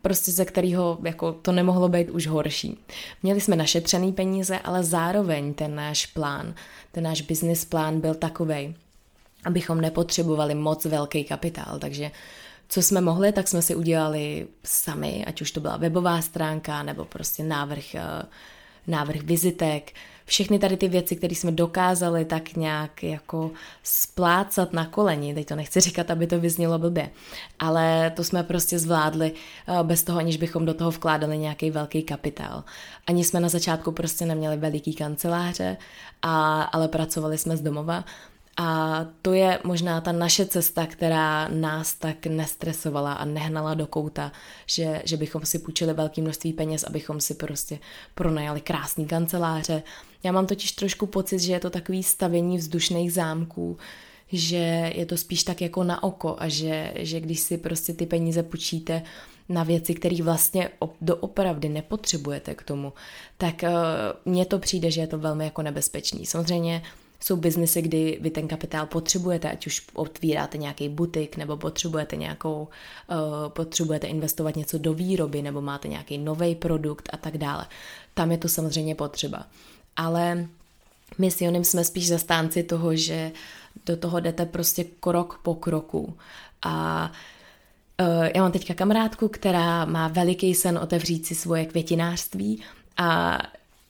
[0.03, 2.79] prostě ze kterého jako to nemohlo být už horší.
[3.23, 6.55] Měli jsme našetřený peníze, ale zároveň ten náš plán,
[6.93, 8.75] ten náš business plán byl takový,
[9.45, 12.11] abychom nepotřebovali moc velký kapitál, takže
[12.69, 17.05] co jsme mohli, tak jsme si udělali sami, ať už to byla webová stránka nebo
[17.05, 18.23] prostě návrh, eh,
[18.87, 19.93] návrh vizitek,
[20.25, 23.51] všechny tady ty věci, které jsme dokázali tak nějak jako
[23.83, 27.11] splácat na koleni, teď to nechci říkat, aby to vyznělo blbě,
[27.59, 32.03] ale to jsme prostě zvládli eh, bez toho, aniž bychom do toho vkládali nějaký velký
[32.03, 32.65] kapitál.
[33.07, 35.77] Ani jsme na začátku prostě neměli veliký kanceláře,
[36.23, 38.05] a, ale pracovali jsme z domova
[38.57, 44.33] a to je možná ta naše cesta, která nás tak nestresovala a nehnala do kouta,
[44.67, 47.79] že, že bychom si půjčili velké množství peněz, abychom si prostě
[48.15, 49.83] pronajali krásný kanceláře.
[50.23, 53.79] Já mám totiž trošku pocit, že je to takový stavění vzdušných zámků,
[54.33, 58.07] že je to spíš tak jako na oko a že, že když si prostě ty
[58.07, 59.03] peníze půjčíte
[59.49, 62.93] na věci, které vlastně doopravdy nepotřebujete k tomu,
[63.39, 66.27] tak uh, mně to přijde, že je to velmi jako nebezpečný.
[66.27, 66.83] Samozřejmě
[67.25, 72.69] jsou biznesy, kdy vy ten kapitál potřebujete, ať už otvíráte nějaký butik, nebo potřebujete nějakou,
[73.11, 77.67] uh, potřebujete investovat něco do výroby, nebo máte nějaký nový produkt a tak dále.
[78.15, 79.47] Tam je to samozřejmě potřeba.
[79.97, 80.49] Ale
[81.19, 83.33] my s Jonem jsme spíš zastánci toho, že
[83.87, 86.17] do toho jdete prostě krok po kroku.
[86.63, 87.11] A
[88.01, 92.63] uh, já mám teďka kamarádku, která má veliký sen otevřít si svoje květinářství
[92.97, 93.39] a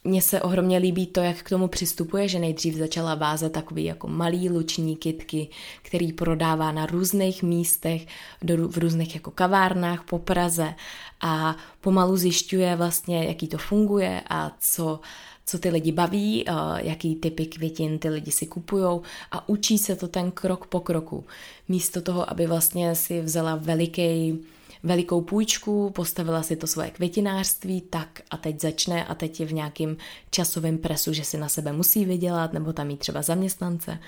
[0.05, 4.09] mně se ohromně líbí to, jak k tomu přistupuje, že nejdřív začala vázat takový jako
[4.09, 5.49] malý luční kitky,
[5.83, 8.07] který prodává na různých místech,
[8.43, 10.75] do, v různých jako kavárnách po Praze
[11.21, 15.01] a pomalu zjišťuje vlastně, jaký to funguje a co,
[15.47, 16.45] co ty lidi baví,
[16.77, 21.25] jaký typy květin ty lidi si kupujou a učí se to ten krok po kroku.
[21.69, 24.39] Místo toho, aby vlastně si vzala veliký
[24.85, 29.53] velikou půjčku, postavila si to svoje květinářství, tak a teď začne a teď je v
[29.53, 29.97] nějakém
[30.31, 33.99] časovém presu, že si na sebe musí vydělat nebo tam mít třeba zaměstnance.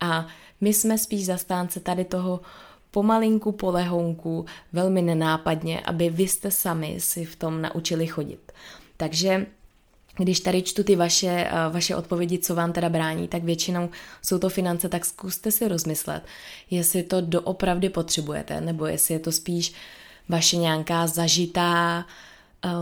[0.00, 0.26] A
[0.60, 2.40] my jsme spíš zastánce tady toho
[2.90, 8.52] pomalinku, polehonku, velmi nenápadně, aby vy jste sami si v tom naučili chodit.
[8.96, 9.46] Takže
[10.16, 13.90] když tady čtu ty vaše, eh, vaše odpovědi, co vám teda brání, tak většinou
[14.22, 16.22] jsou to finance, tak zkuste si rozmyslet,
[16.70, 19.74] jestli to doopravdy potřebujete, nebo jestli je to spíš
[20.28, 22.06] vaše nějaká zažitá,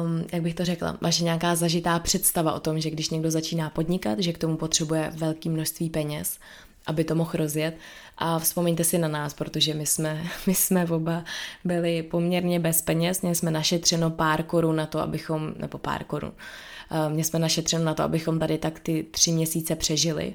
[0.05, 3.71] um, jak bych to řekla, vaše nějaká zažitá představa o tom, že když někdo začíná
[3.71, 6.39] podnikat, že k tomu potřebuje velké množství peněz,
[6.87, 7.77] aby to mohl rozjet.
[8.19, 11.25] A vzpomeňte si na nás, protože my jsme, my jsme oba
[11.65, 16.33] byli poměrně bez peněz, měli jsme našetřeno pár korun na to, abychom, nebo pár korun,
[16.91, 20.35] uh, měli jsme našetřeno na to, abychom tady tak ty tři měsíce přežili.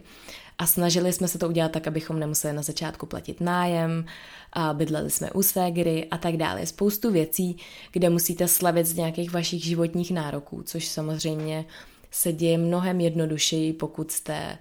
[0.58, 4.06] A snažili jsme se to udělat tak, abychom nemuseli na začátku platit nájem,
[4.54, 6.66] a bydleli jsme u ségry a tak dále.
[6.66, 7.58] Spoustu věcí,
[7.92, 11.66] kde musíte slavit z nějakých vašich životních nároků, což samozřejmě
[12.12, 14.58] se děje mnohem jednodušeji, pokud jste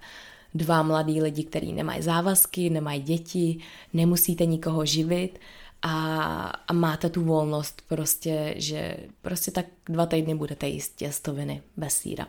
[0.53, 3.59] dva mladí lidi, kteří nemají závazky, nemají děti,
[3.93, 5.39] nemusíte nikoho živit
[5.81, 6.13] a,
[6.67, 12.27] a máte tu volnost prostě, že prostě tak dva týdny budete jíst těstoviny bez síra.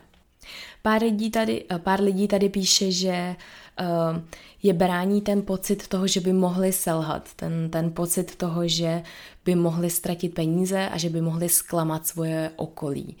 [0.81, 3.35] Pár lidí tady, pár lidí tady píše, že
[3.81, 4.21] uh,
[4.63, 9.03] je brání ten pocit toho, že by mohli selhat, ten, ten pocit toho, že
[9.45, 13.15] by mohli ztratit peníze a že by mohli zklamat svoje okolí.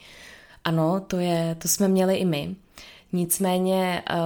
[0.63, 2.55] Ano, to, je, to jsme měli i my.
[3.13, 4.17] Nicméně uh,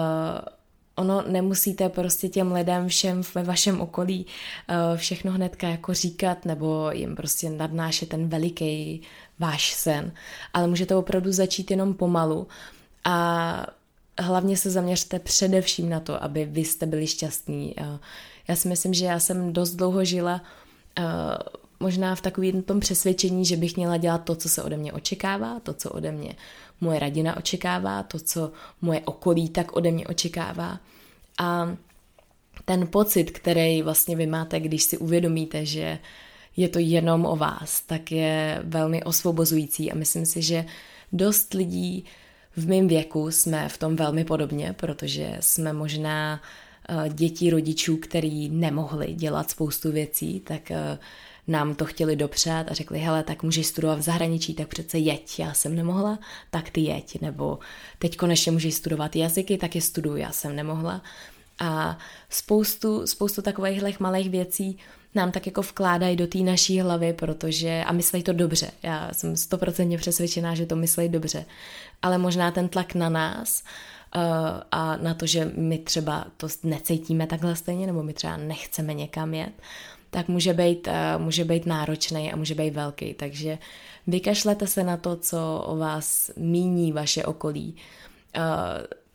[0.96, 4.26] ono nemusíte prostě těm lidem všem ve vašem okolí
[4.70, 9.02] uh, všechno hnedka jako říkat nebo jim prostě nadnášet ten veliký
[9.40, 10.12] váš sen,
[10.54, 12.48] ale můžete opravdu začít jenom pomalu
[13.04, 13.68] a
[14.20, 17.76] hlavně se zaměřte především na to, aby vy jste byli šťastní.
[18.48, 20.42] Já si myslím, že já jsem dost dlouho žila
[21.80, 25.60] možná v takovém tom přesvědčení, že bych měla dělat to, co se ode mě očekává,
[25.60, 26.36] to, co ode mě
[26.82, 30.80] moje rodina očekává, to, co moje okolí tak ode mě očekává.
[31.40, 31.76] A
[32.66, 36.00] ten pocit, který vlastně vy máte, když si uvědomíte, že
[36.58, 40.66] je to jenom o vás, tak je velmi osvobozující a myslím si, že
[41.12, 42.06] dost lidí
[42.56, 46.42] v mém věku jsme v tom velmi podobně, protože jsme možná
[46.90, 50.98] eh, děti rodičů, který nemohli dělat spoustu věcí, tak eh,
[51.48, 55.40] nám to chtěli dopřát a řekli, hele, tak můžeš studovat v zahraničí, tak přece jeď,
[55.40, 57.60] já jsem nemohla, tak ty jeď, nebo
[58.00, 61.02] teď konečně můžeš studovat jazyky, tak je studuju, já jsem nemohla.
[61.60, 61.98] A
[62.30, 64.78] spoustu, spoustu takových malých věcí
[65.16, 69.38] nám tak jako vkládají do té naší hlavy, protože, a myslí to dobře, já jsem
[69.38, 71.46] stoprocentně přesvědčená, že to myslí dobře,
[72.02, 73.64] ale možná ten tlak na nás
[74.16, 74.22] uh,
[74.72, 79.34] a na to, že my třeba to necítíme takhle stejně, nebo my třeba nechceme někam
[79.34, 79.54] jet,
[80.10, 83.14] tak může být, uh, může být náročný a může být velký.
[83.14, 83.58] Takže
[84.08, 87.76] vykašlete se na to, co o vás míní vaše okolí.
[88.38, 88.44] Uh,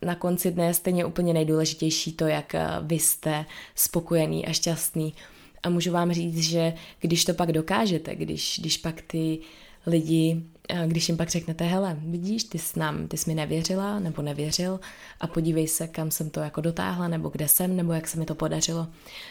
[0.03, 3.45] na konci dne je stejně úplně nejdůležitější to, jak vy jste
[3.75, 5.15] spokojený a šťastný.
[5.63, 9.39] A můžu vám říct, že když to pak dokážete, když, když pak ty
[9.87, 10.43] lidi,
[10.87, 14.81] když jim pak řeknete, hele, vidíš, ty jsi, nám, ty jsi mi nevěřila nebo nevěřil
[15.21, 18.25] a podívej se, kam jsem to jako dotáhla, nebo kde jsem, nebo jak se mi
[18.25, 18.87] to podařilo,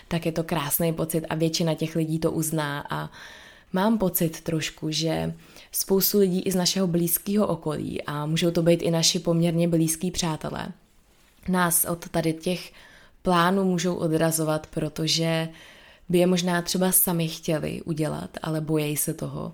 [0.08, 2.86] tak je to krásný pocit a většina těch lidí to uzná.
[2.90, 3.10] A
[3.74, 5.34] mám pocit trošku, že
[5.72, 10.12] spoustu lidí i z našeho blízkého okolí a můžou to být i naši poměrně blízký
[10.12, 10.68] přátelé,
[11.48, 12.72] nás od tady těch
[13.22, 15.50] plánů můžou odrazovat, protože
[16.10, 19.54] by je možná třeba sami chtěli udělat, ale bojejí se toho.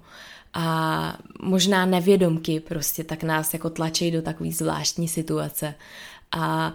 [0.54, 5.76] A možná nevědomky prostě tak nás jako tlačí do takové zvláštní situace.
[6.32, 6.74] A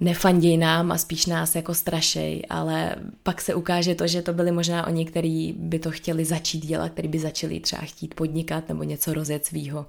[0.00, 4.52] nefanděj nám a spíš nás jako strašej, ale pak se ukáže to, že to byli
[4.52, 8.82] možná oni, kteří by to chtěli začít dělat, kteří by začali třeba chtít podnikat nebo
[8.82, 9.86] něco rozjet svýho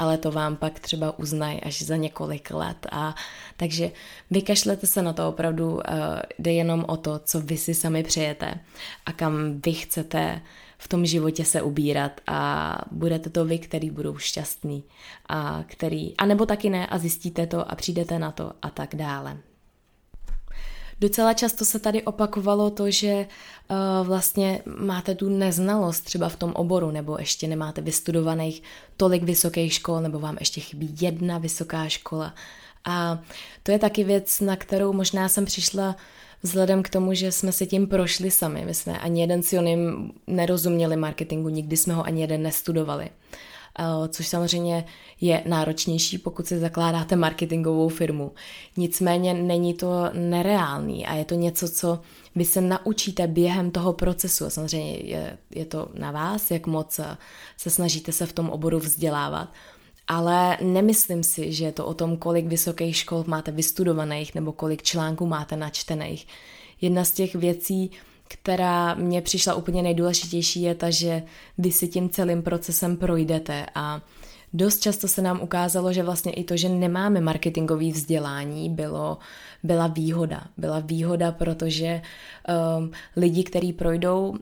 [0.00, 2.86] ale to vám pak třeba uznají až za několik let.
[2.92, 3.14] A
[3.56, 3.90] takže
[4.30, 5.80] vykašlete se na to opravdu, uh,
[6.38, 8.54] jde jenom o to, co vy si sami přejete
[9.06, 10.40] a kam vy chcete
[10.78, 14.84] v tom životě se ubírat a budete to vy, který budou šťastný
[15.28, 18.94] a který, a nebo taky ne a zjistíte to a přijdete na to a tak
[18.94, 19.49] dále.
[21.00, 23.26] Docela často se tady opakovalo to, že
[23.70, 28.62] uh, vlastně máte tu neznalost třeba v tom oboru, nebo ještě nemáte vystudovaných
[28.96, 32.34] tolik vysokých škol, nebo vám ještě chybí jedna vysoká škola.
[32.84, 33.18] A
[33.62, 35.96] to je taky věc, na kterou možná jsem přišla
[36.42, 38.64] vzhledem k tomu, že jsme si tím prošli sami.
[38.64, 43.04] My jsme ani jeden si oním nerozuměli marketingu, nikdy jsme ho ani jeden nestudovali.
[43.04, 43.49] Eh,
[44.08, 44.84] což samozřejmě
[45.20, 48.32] je náročnější, pokud si zakládáte marketingovou firmu.
[48.76, 52.00] Nicméně není to nereálný a je to něco, co
[52.34, 54.44] vy se naučíte během toho procesu.
[54.44, 57.00] A samozřejmě je, je to na vás, jak moc
[57.56, 59.48] se snažíte se v tom oboru vzdělávat.
[60.08, 64.82] Ale nemyslím si, že je to o tom, kolik vysokých škol máte vystudovaných nebo kolik
[64.82, 66.26] článků máte načtených.
[66.80, 67.90] Jedna z těch věcí,
[68.32, 71.22] která mě přišla úplně nejdůležitější, je ta, že
[71.58, 74.00] vy si tím celým procesem projdete a
[74.52, 79.18] dost často se nám ukázalo, že vlastně i to, že nemáme marketingové vzdělání, bylo,
[79.62, 80.44] byla výhoda.
[80.56, 82.02] Byla výhoda, protože
[82.78, 84.38] um, lidi, kteří projdou um,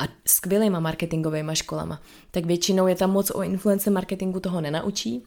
[0.00, 2.00] a skvělýma marketingovými školama,
[2.30, 5.22] tak většinou je tam moc o influence marketingu toho nenaučí,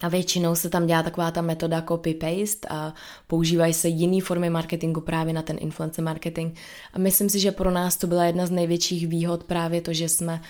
[0.00, 2.94] a většinou se tam dělá taková ta metoda copy-paste a
[3.26, 6.56] používají se jiné formy marketingu právě na ten influencer marketing.
[6.92, 10.08] A myslím si, že pro nás to byla jedna z největších výhod právě to, že
[10.08, 10.40] jsme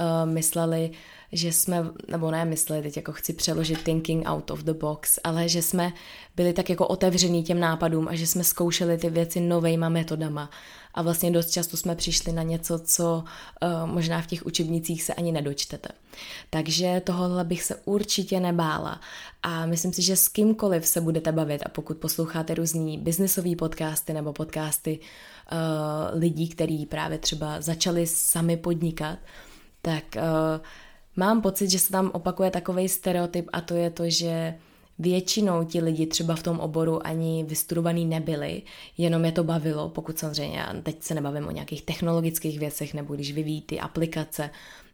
[0.00, 0.90] uh, mysleli,
[1.32, 5.48] že jsme, nebo ne mysleli, teď jako chci přeložit thinking out of the box, ale
[5.48, 5.92] že jsme
[6.36, 10.50] byli tak jako otevřený těm nápadům a že jsme zkoušeli ty věci novejma metodama
[10.94, 13.24] a vlastně dost často jsme přišli na něco, co
[13.62, 15.88] uh, možná v těch učebnicích se ani nedočtete.
[16.50, 19.00] Takže tohle bych se určitě nebála
[19.42, 24.12] a myslím si, že s kýmkoliv se budete bavit a pokud posloucháte různý biznisový podcasty
[24.12, 29.18] nebo podcasty uh, lidí, kteří právě třeba začali sami podnikat,
[29.82, 30.60] tak uh,
[31.18, 34.54] mám pocit, že se tam opakuje takový stereotyp a to je to, že
[35.00, 38.62] Většinou ti lidi třeba v tom oboru ani vystudovaný nebyli,
[38.98, 43.32] jenom je to bavilo, pokud samozřejmě, teď se nebavím o nějakých technologických věcech, nebo když
[43.32, 44.50] vyvíjí ty aplikace,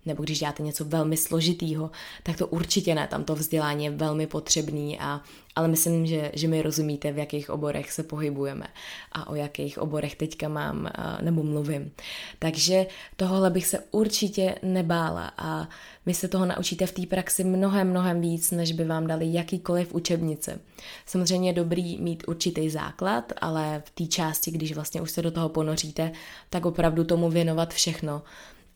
[0.07, 1.91] nebo když děláte něco velmi složitýho,
[2.23, 5.21] tak to určitě ne, tam to vzdělání je velmi potřebný, a,
[5.57, 8.67] ale myslím, že, že mi rozumíte, v jakých oborech se pohybujeme
[9.13, 10.91] a o jakých oborech teďka mám
[11.21, 11.93] nebo mluvím.
[12.39, 12.87] Takže
[13.17, 15.69] tohle bych se určitě nebála a
[16.07, 19.95] vy se toho naučíte v té praxi mnohem, mnohem víc, než by vám dali jakýkoliv
[19.95, 20.61] učebnice.
[21.07, 25.31] Samozřejmě je dobrý mít určitý základ, ale v té části, když vlastně už se do
[25.31, 26.13] toho ponoříte,
[26.51, 28.23] tak opravdu tomu věnovat všechno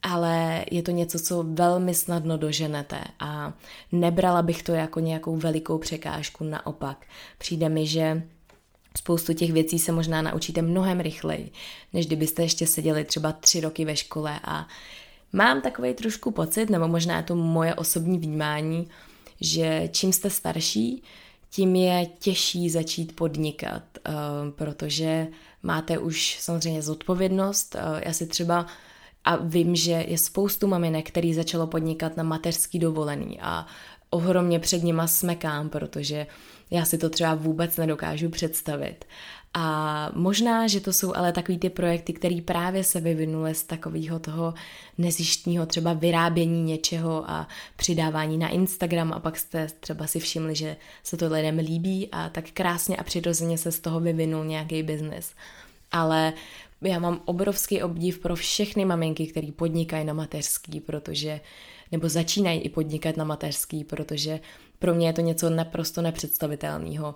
[0.02, 3.52] ale je to něco, co velmi snadno doženete a
[3.92, 7.06] nebrala bych to jako nějakou velikou překážku, naopak.
[7.38, 8.22] Přijde mi, že
[8.96, 11.50] spoustu těch věcí se možná naučíte mnohem rychleji,
[11.92, 14.68] než kdybyste ještě seděli třeba tři roky ve škole a
[15.32, 18.88] mám takový trošku pocit, nebo možná je to moje osobní vnímání,
[19.40, 21.02] že čím jste starší,
[21.50, 24.14] tím je těžší začít podnikat, uh,
[24.50, 25.26] protože
[25.62, 27.74] máte už samozřejmě zodpovědnost.
[27.74, 28.66] Uh, já si třeba
[29.28, 33.66] a vím, že je spoustu maminek, který začalo podnikat na mateřský dovolený a
[34.10, 36.26] ohromně před nima smekám, protože
[36.70, 39.04] já si to třeba vůbec nedokážu představit.
[39.54, 44.18] A možná, že to jsou ale takový ty projekty, které právě se vyvinuly z takového
[44.18, 44.54] toho
[44.98, 50.76] nezištního třeba vyrábění něčeho a přidávání na Instagram a pak jste třeba si všimli, že
[51.02, 55.32] se to lidem líbí a tak krásně a přirozeně se z toho vyvinul nějaký biznis.
[55.92, 56.32] Ale
[56.82, 61.40] já mám obrovský obdiv pro všechny maminky, které podnikají na mateřský, protože
[61.92, 64.40] nebo začínají i podnikat na mateřský, protože
[64.78, 67.14] pro mě je to něco naprosto nepředstavitelného.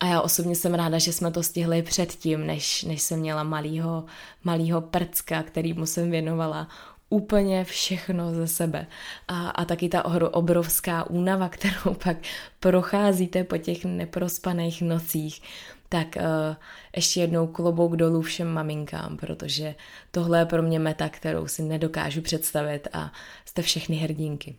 [0.00, 4.04] A já osobně jsem ráda, že jsme to stihli předtím, než, než jsem měla malýho,
[4.44, 6.68] malýho prcka, kterýmu jsem věnovala
[7.10, 8.86] úplně všechno ze sebe.
[9.28, 10.04] A, a taky ta
[10.34, 12.16] obrovská únava, kterou pak
[12.60, 15.42] procházíte po těch neprospaných nocích,
[15.88, 16.56] tak uh,
[16.96, 19.74] ještě jednou klobouk dolů všem maminkám, protože
[20.10, 23.12] tohle je pro mě meta, kterou si nedokážu představit a
[23.44, 24.56] jste všechny hrdinky.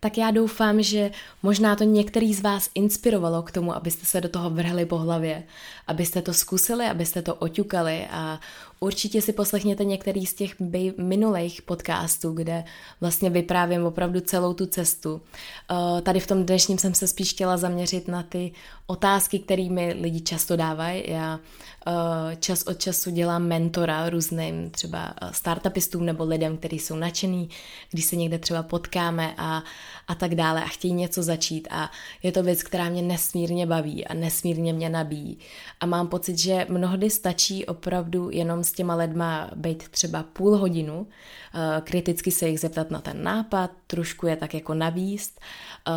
[0.00, 1.10] Tak já doufám, že
[1.42, 5.42] možná to některý z vás inspirovalo k tomu, abyste se do toho vrhli po hlavě,
[5.86, 8.40] abyste to zkusili, abyste to oťukali a
[8.80, 10.54] určitě si poslechněte některý z těch
[10.98, 12.64] minulých podcastů, kde
[13.00, 15.20] vlastně vyprávím opravdu celou tu cestu.
[15.70, 18.52] Eh, tady v tom dnešním jsem se spíš chtěla zaměřit na ty
[18.86, 21.02] otázky, kterými lidi často dávají.
[21.06, 21.40] Já
[21.86, 27.48] eh, čas od času dělám mentora různým třeba eh, startupistům nebo lidem, kteří jsou nadšený,
[27.90, 29.62] když se někde třeba potkáme a,
[30.08, 31.90] a tak dále a chtějí něco začít a
[32.22, 35.38] je to věc, která mě nesmírně baví a nesmírně mě nabíjí.
[35.80, 41.06] A mám pocit, že mnohdy stačí opravdu jenom s těma lidma být třeba půl hodinu,
[41.54, 45.40] eh, kriticky se jich zeptat na ten nápad, trošku je tak jako navíst,
[45.88, 45.92] eh,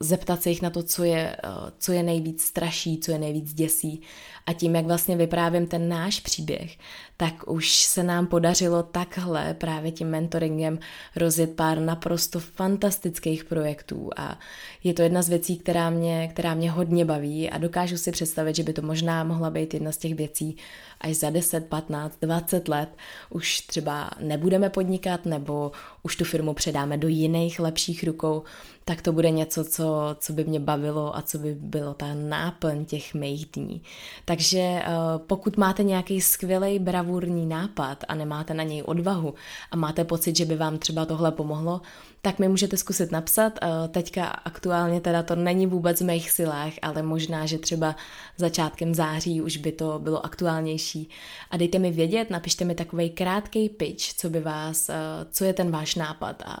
[0.00, 3.54] zeptat se jich na to, co je, eh, co je nejvíc straší, co je nejvíc
[3.54, 4.00] děsí.
[4.46, 6.76] A tím, jak vlastně vyprávím ten náš příběh,
[7.16, 10.78] tak už se nám podařilo takhle právě tím mentoringem
[11.16, 14.10] rozjet pár naprosto fantastických projektů.
[14.16, 14.38] A
[14.84, 18.56] je to jedna z věcí, která mě, která mě hodně baví a dokážu si představit,
[18.56, 20.56] že by to možná mohla být jedna z těch věcí,
[21.00, 22.88] až za 10, 15, 20 let.
[23.30, 25.72] Už třeba nebudeme podnikat nebo
[26.04, 28.42] už tu firmu předáme do jiných lepších rukou,
[28.84, 32.84] tak to bude něco, co, co by mě bavilo a co by bylo ta náplň
[32.84, 33.82] těch mých dní.
[34.24, 34.84] Takže eh,
[35.26, 39.34] pokud máte nějaký skvělý bravurní nápad a nemáte na něj odvahu
[39.70, 41.80] a máte pocit, že by vám třeba tohle pomohlo,
[42.22, 43.58] tak mi můžete zkusit napsat.
[43.62, 47.96] Eh, teďka aktuálně teda to není vůbec v mých silách, ale možná, že třeba
[48.36, 51.08] začátkem září už by to bylo aktuálnější.
[51.50, 54.94] A dejte mi vědět, napište mi takový krátký pitch, co by vás, eh,
[55.30, 56.56] co je ten nápad a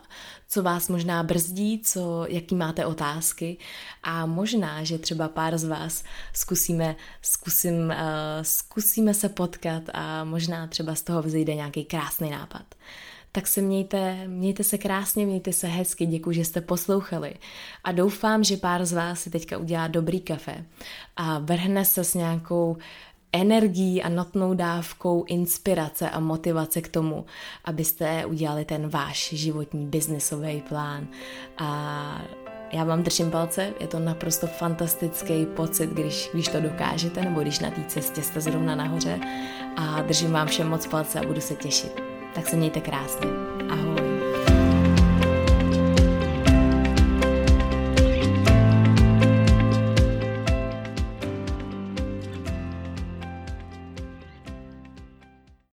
[0.48, 3.58] co vás možná brzdí, co, jaký máte otázky.
[4.02, 7.94] A možná, že třeba pár z vás zkusíme, zkusím, uh,
[8.42, 12.74] zkusíme se potkat a možná třeba z toho vzejde nějaký krásný nápad.
[13.32, 17.34] Tak se mějte, mějte se krásně, mějte se hezky, děkuji, že jste poslouchali.
[17.84, 20.64] A doufám, že pár z vás si teďka udělá dobrý kafe
[21.16, 22.76] a vrhne se s nějakou
[23.34, 27.24] energií a notnou dávkou inspirace a motivace k tomu,
[27.64, 31.06] abyste udělali ten váš životní biznisový plán.
[31.58, 32.22] A
[32.72, 37.58] já vám držím palce, je to naprosto fantastický pocit, když, když to dokážete, nebo když
[37.58, 39.20] na té cestě jste zrovna nahoře
[39.76, 42.02] a držím vám všem moc palce a budu se těšit.
[42.34, 43.26] Tak se mějte krásně.
[43.70, 44.13] Ahoj.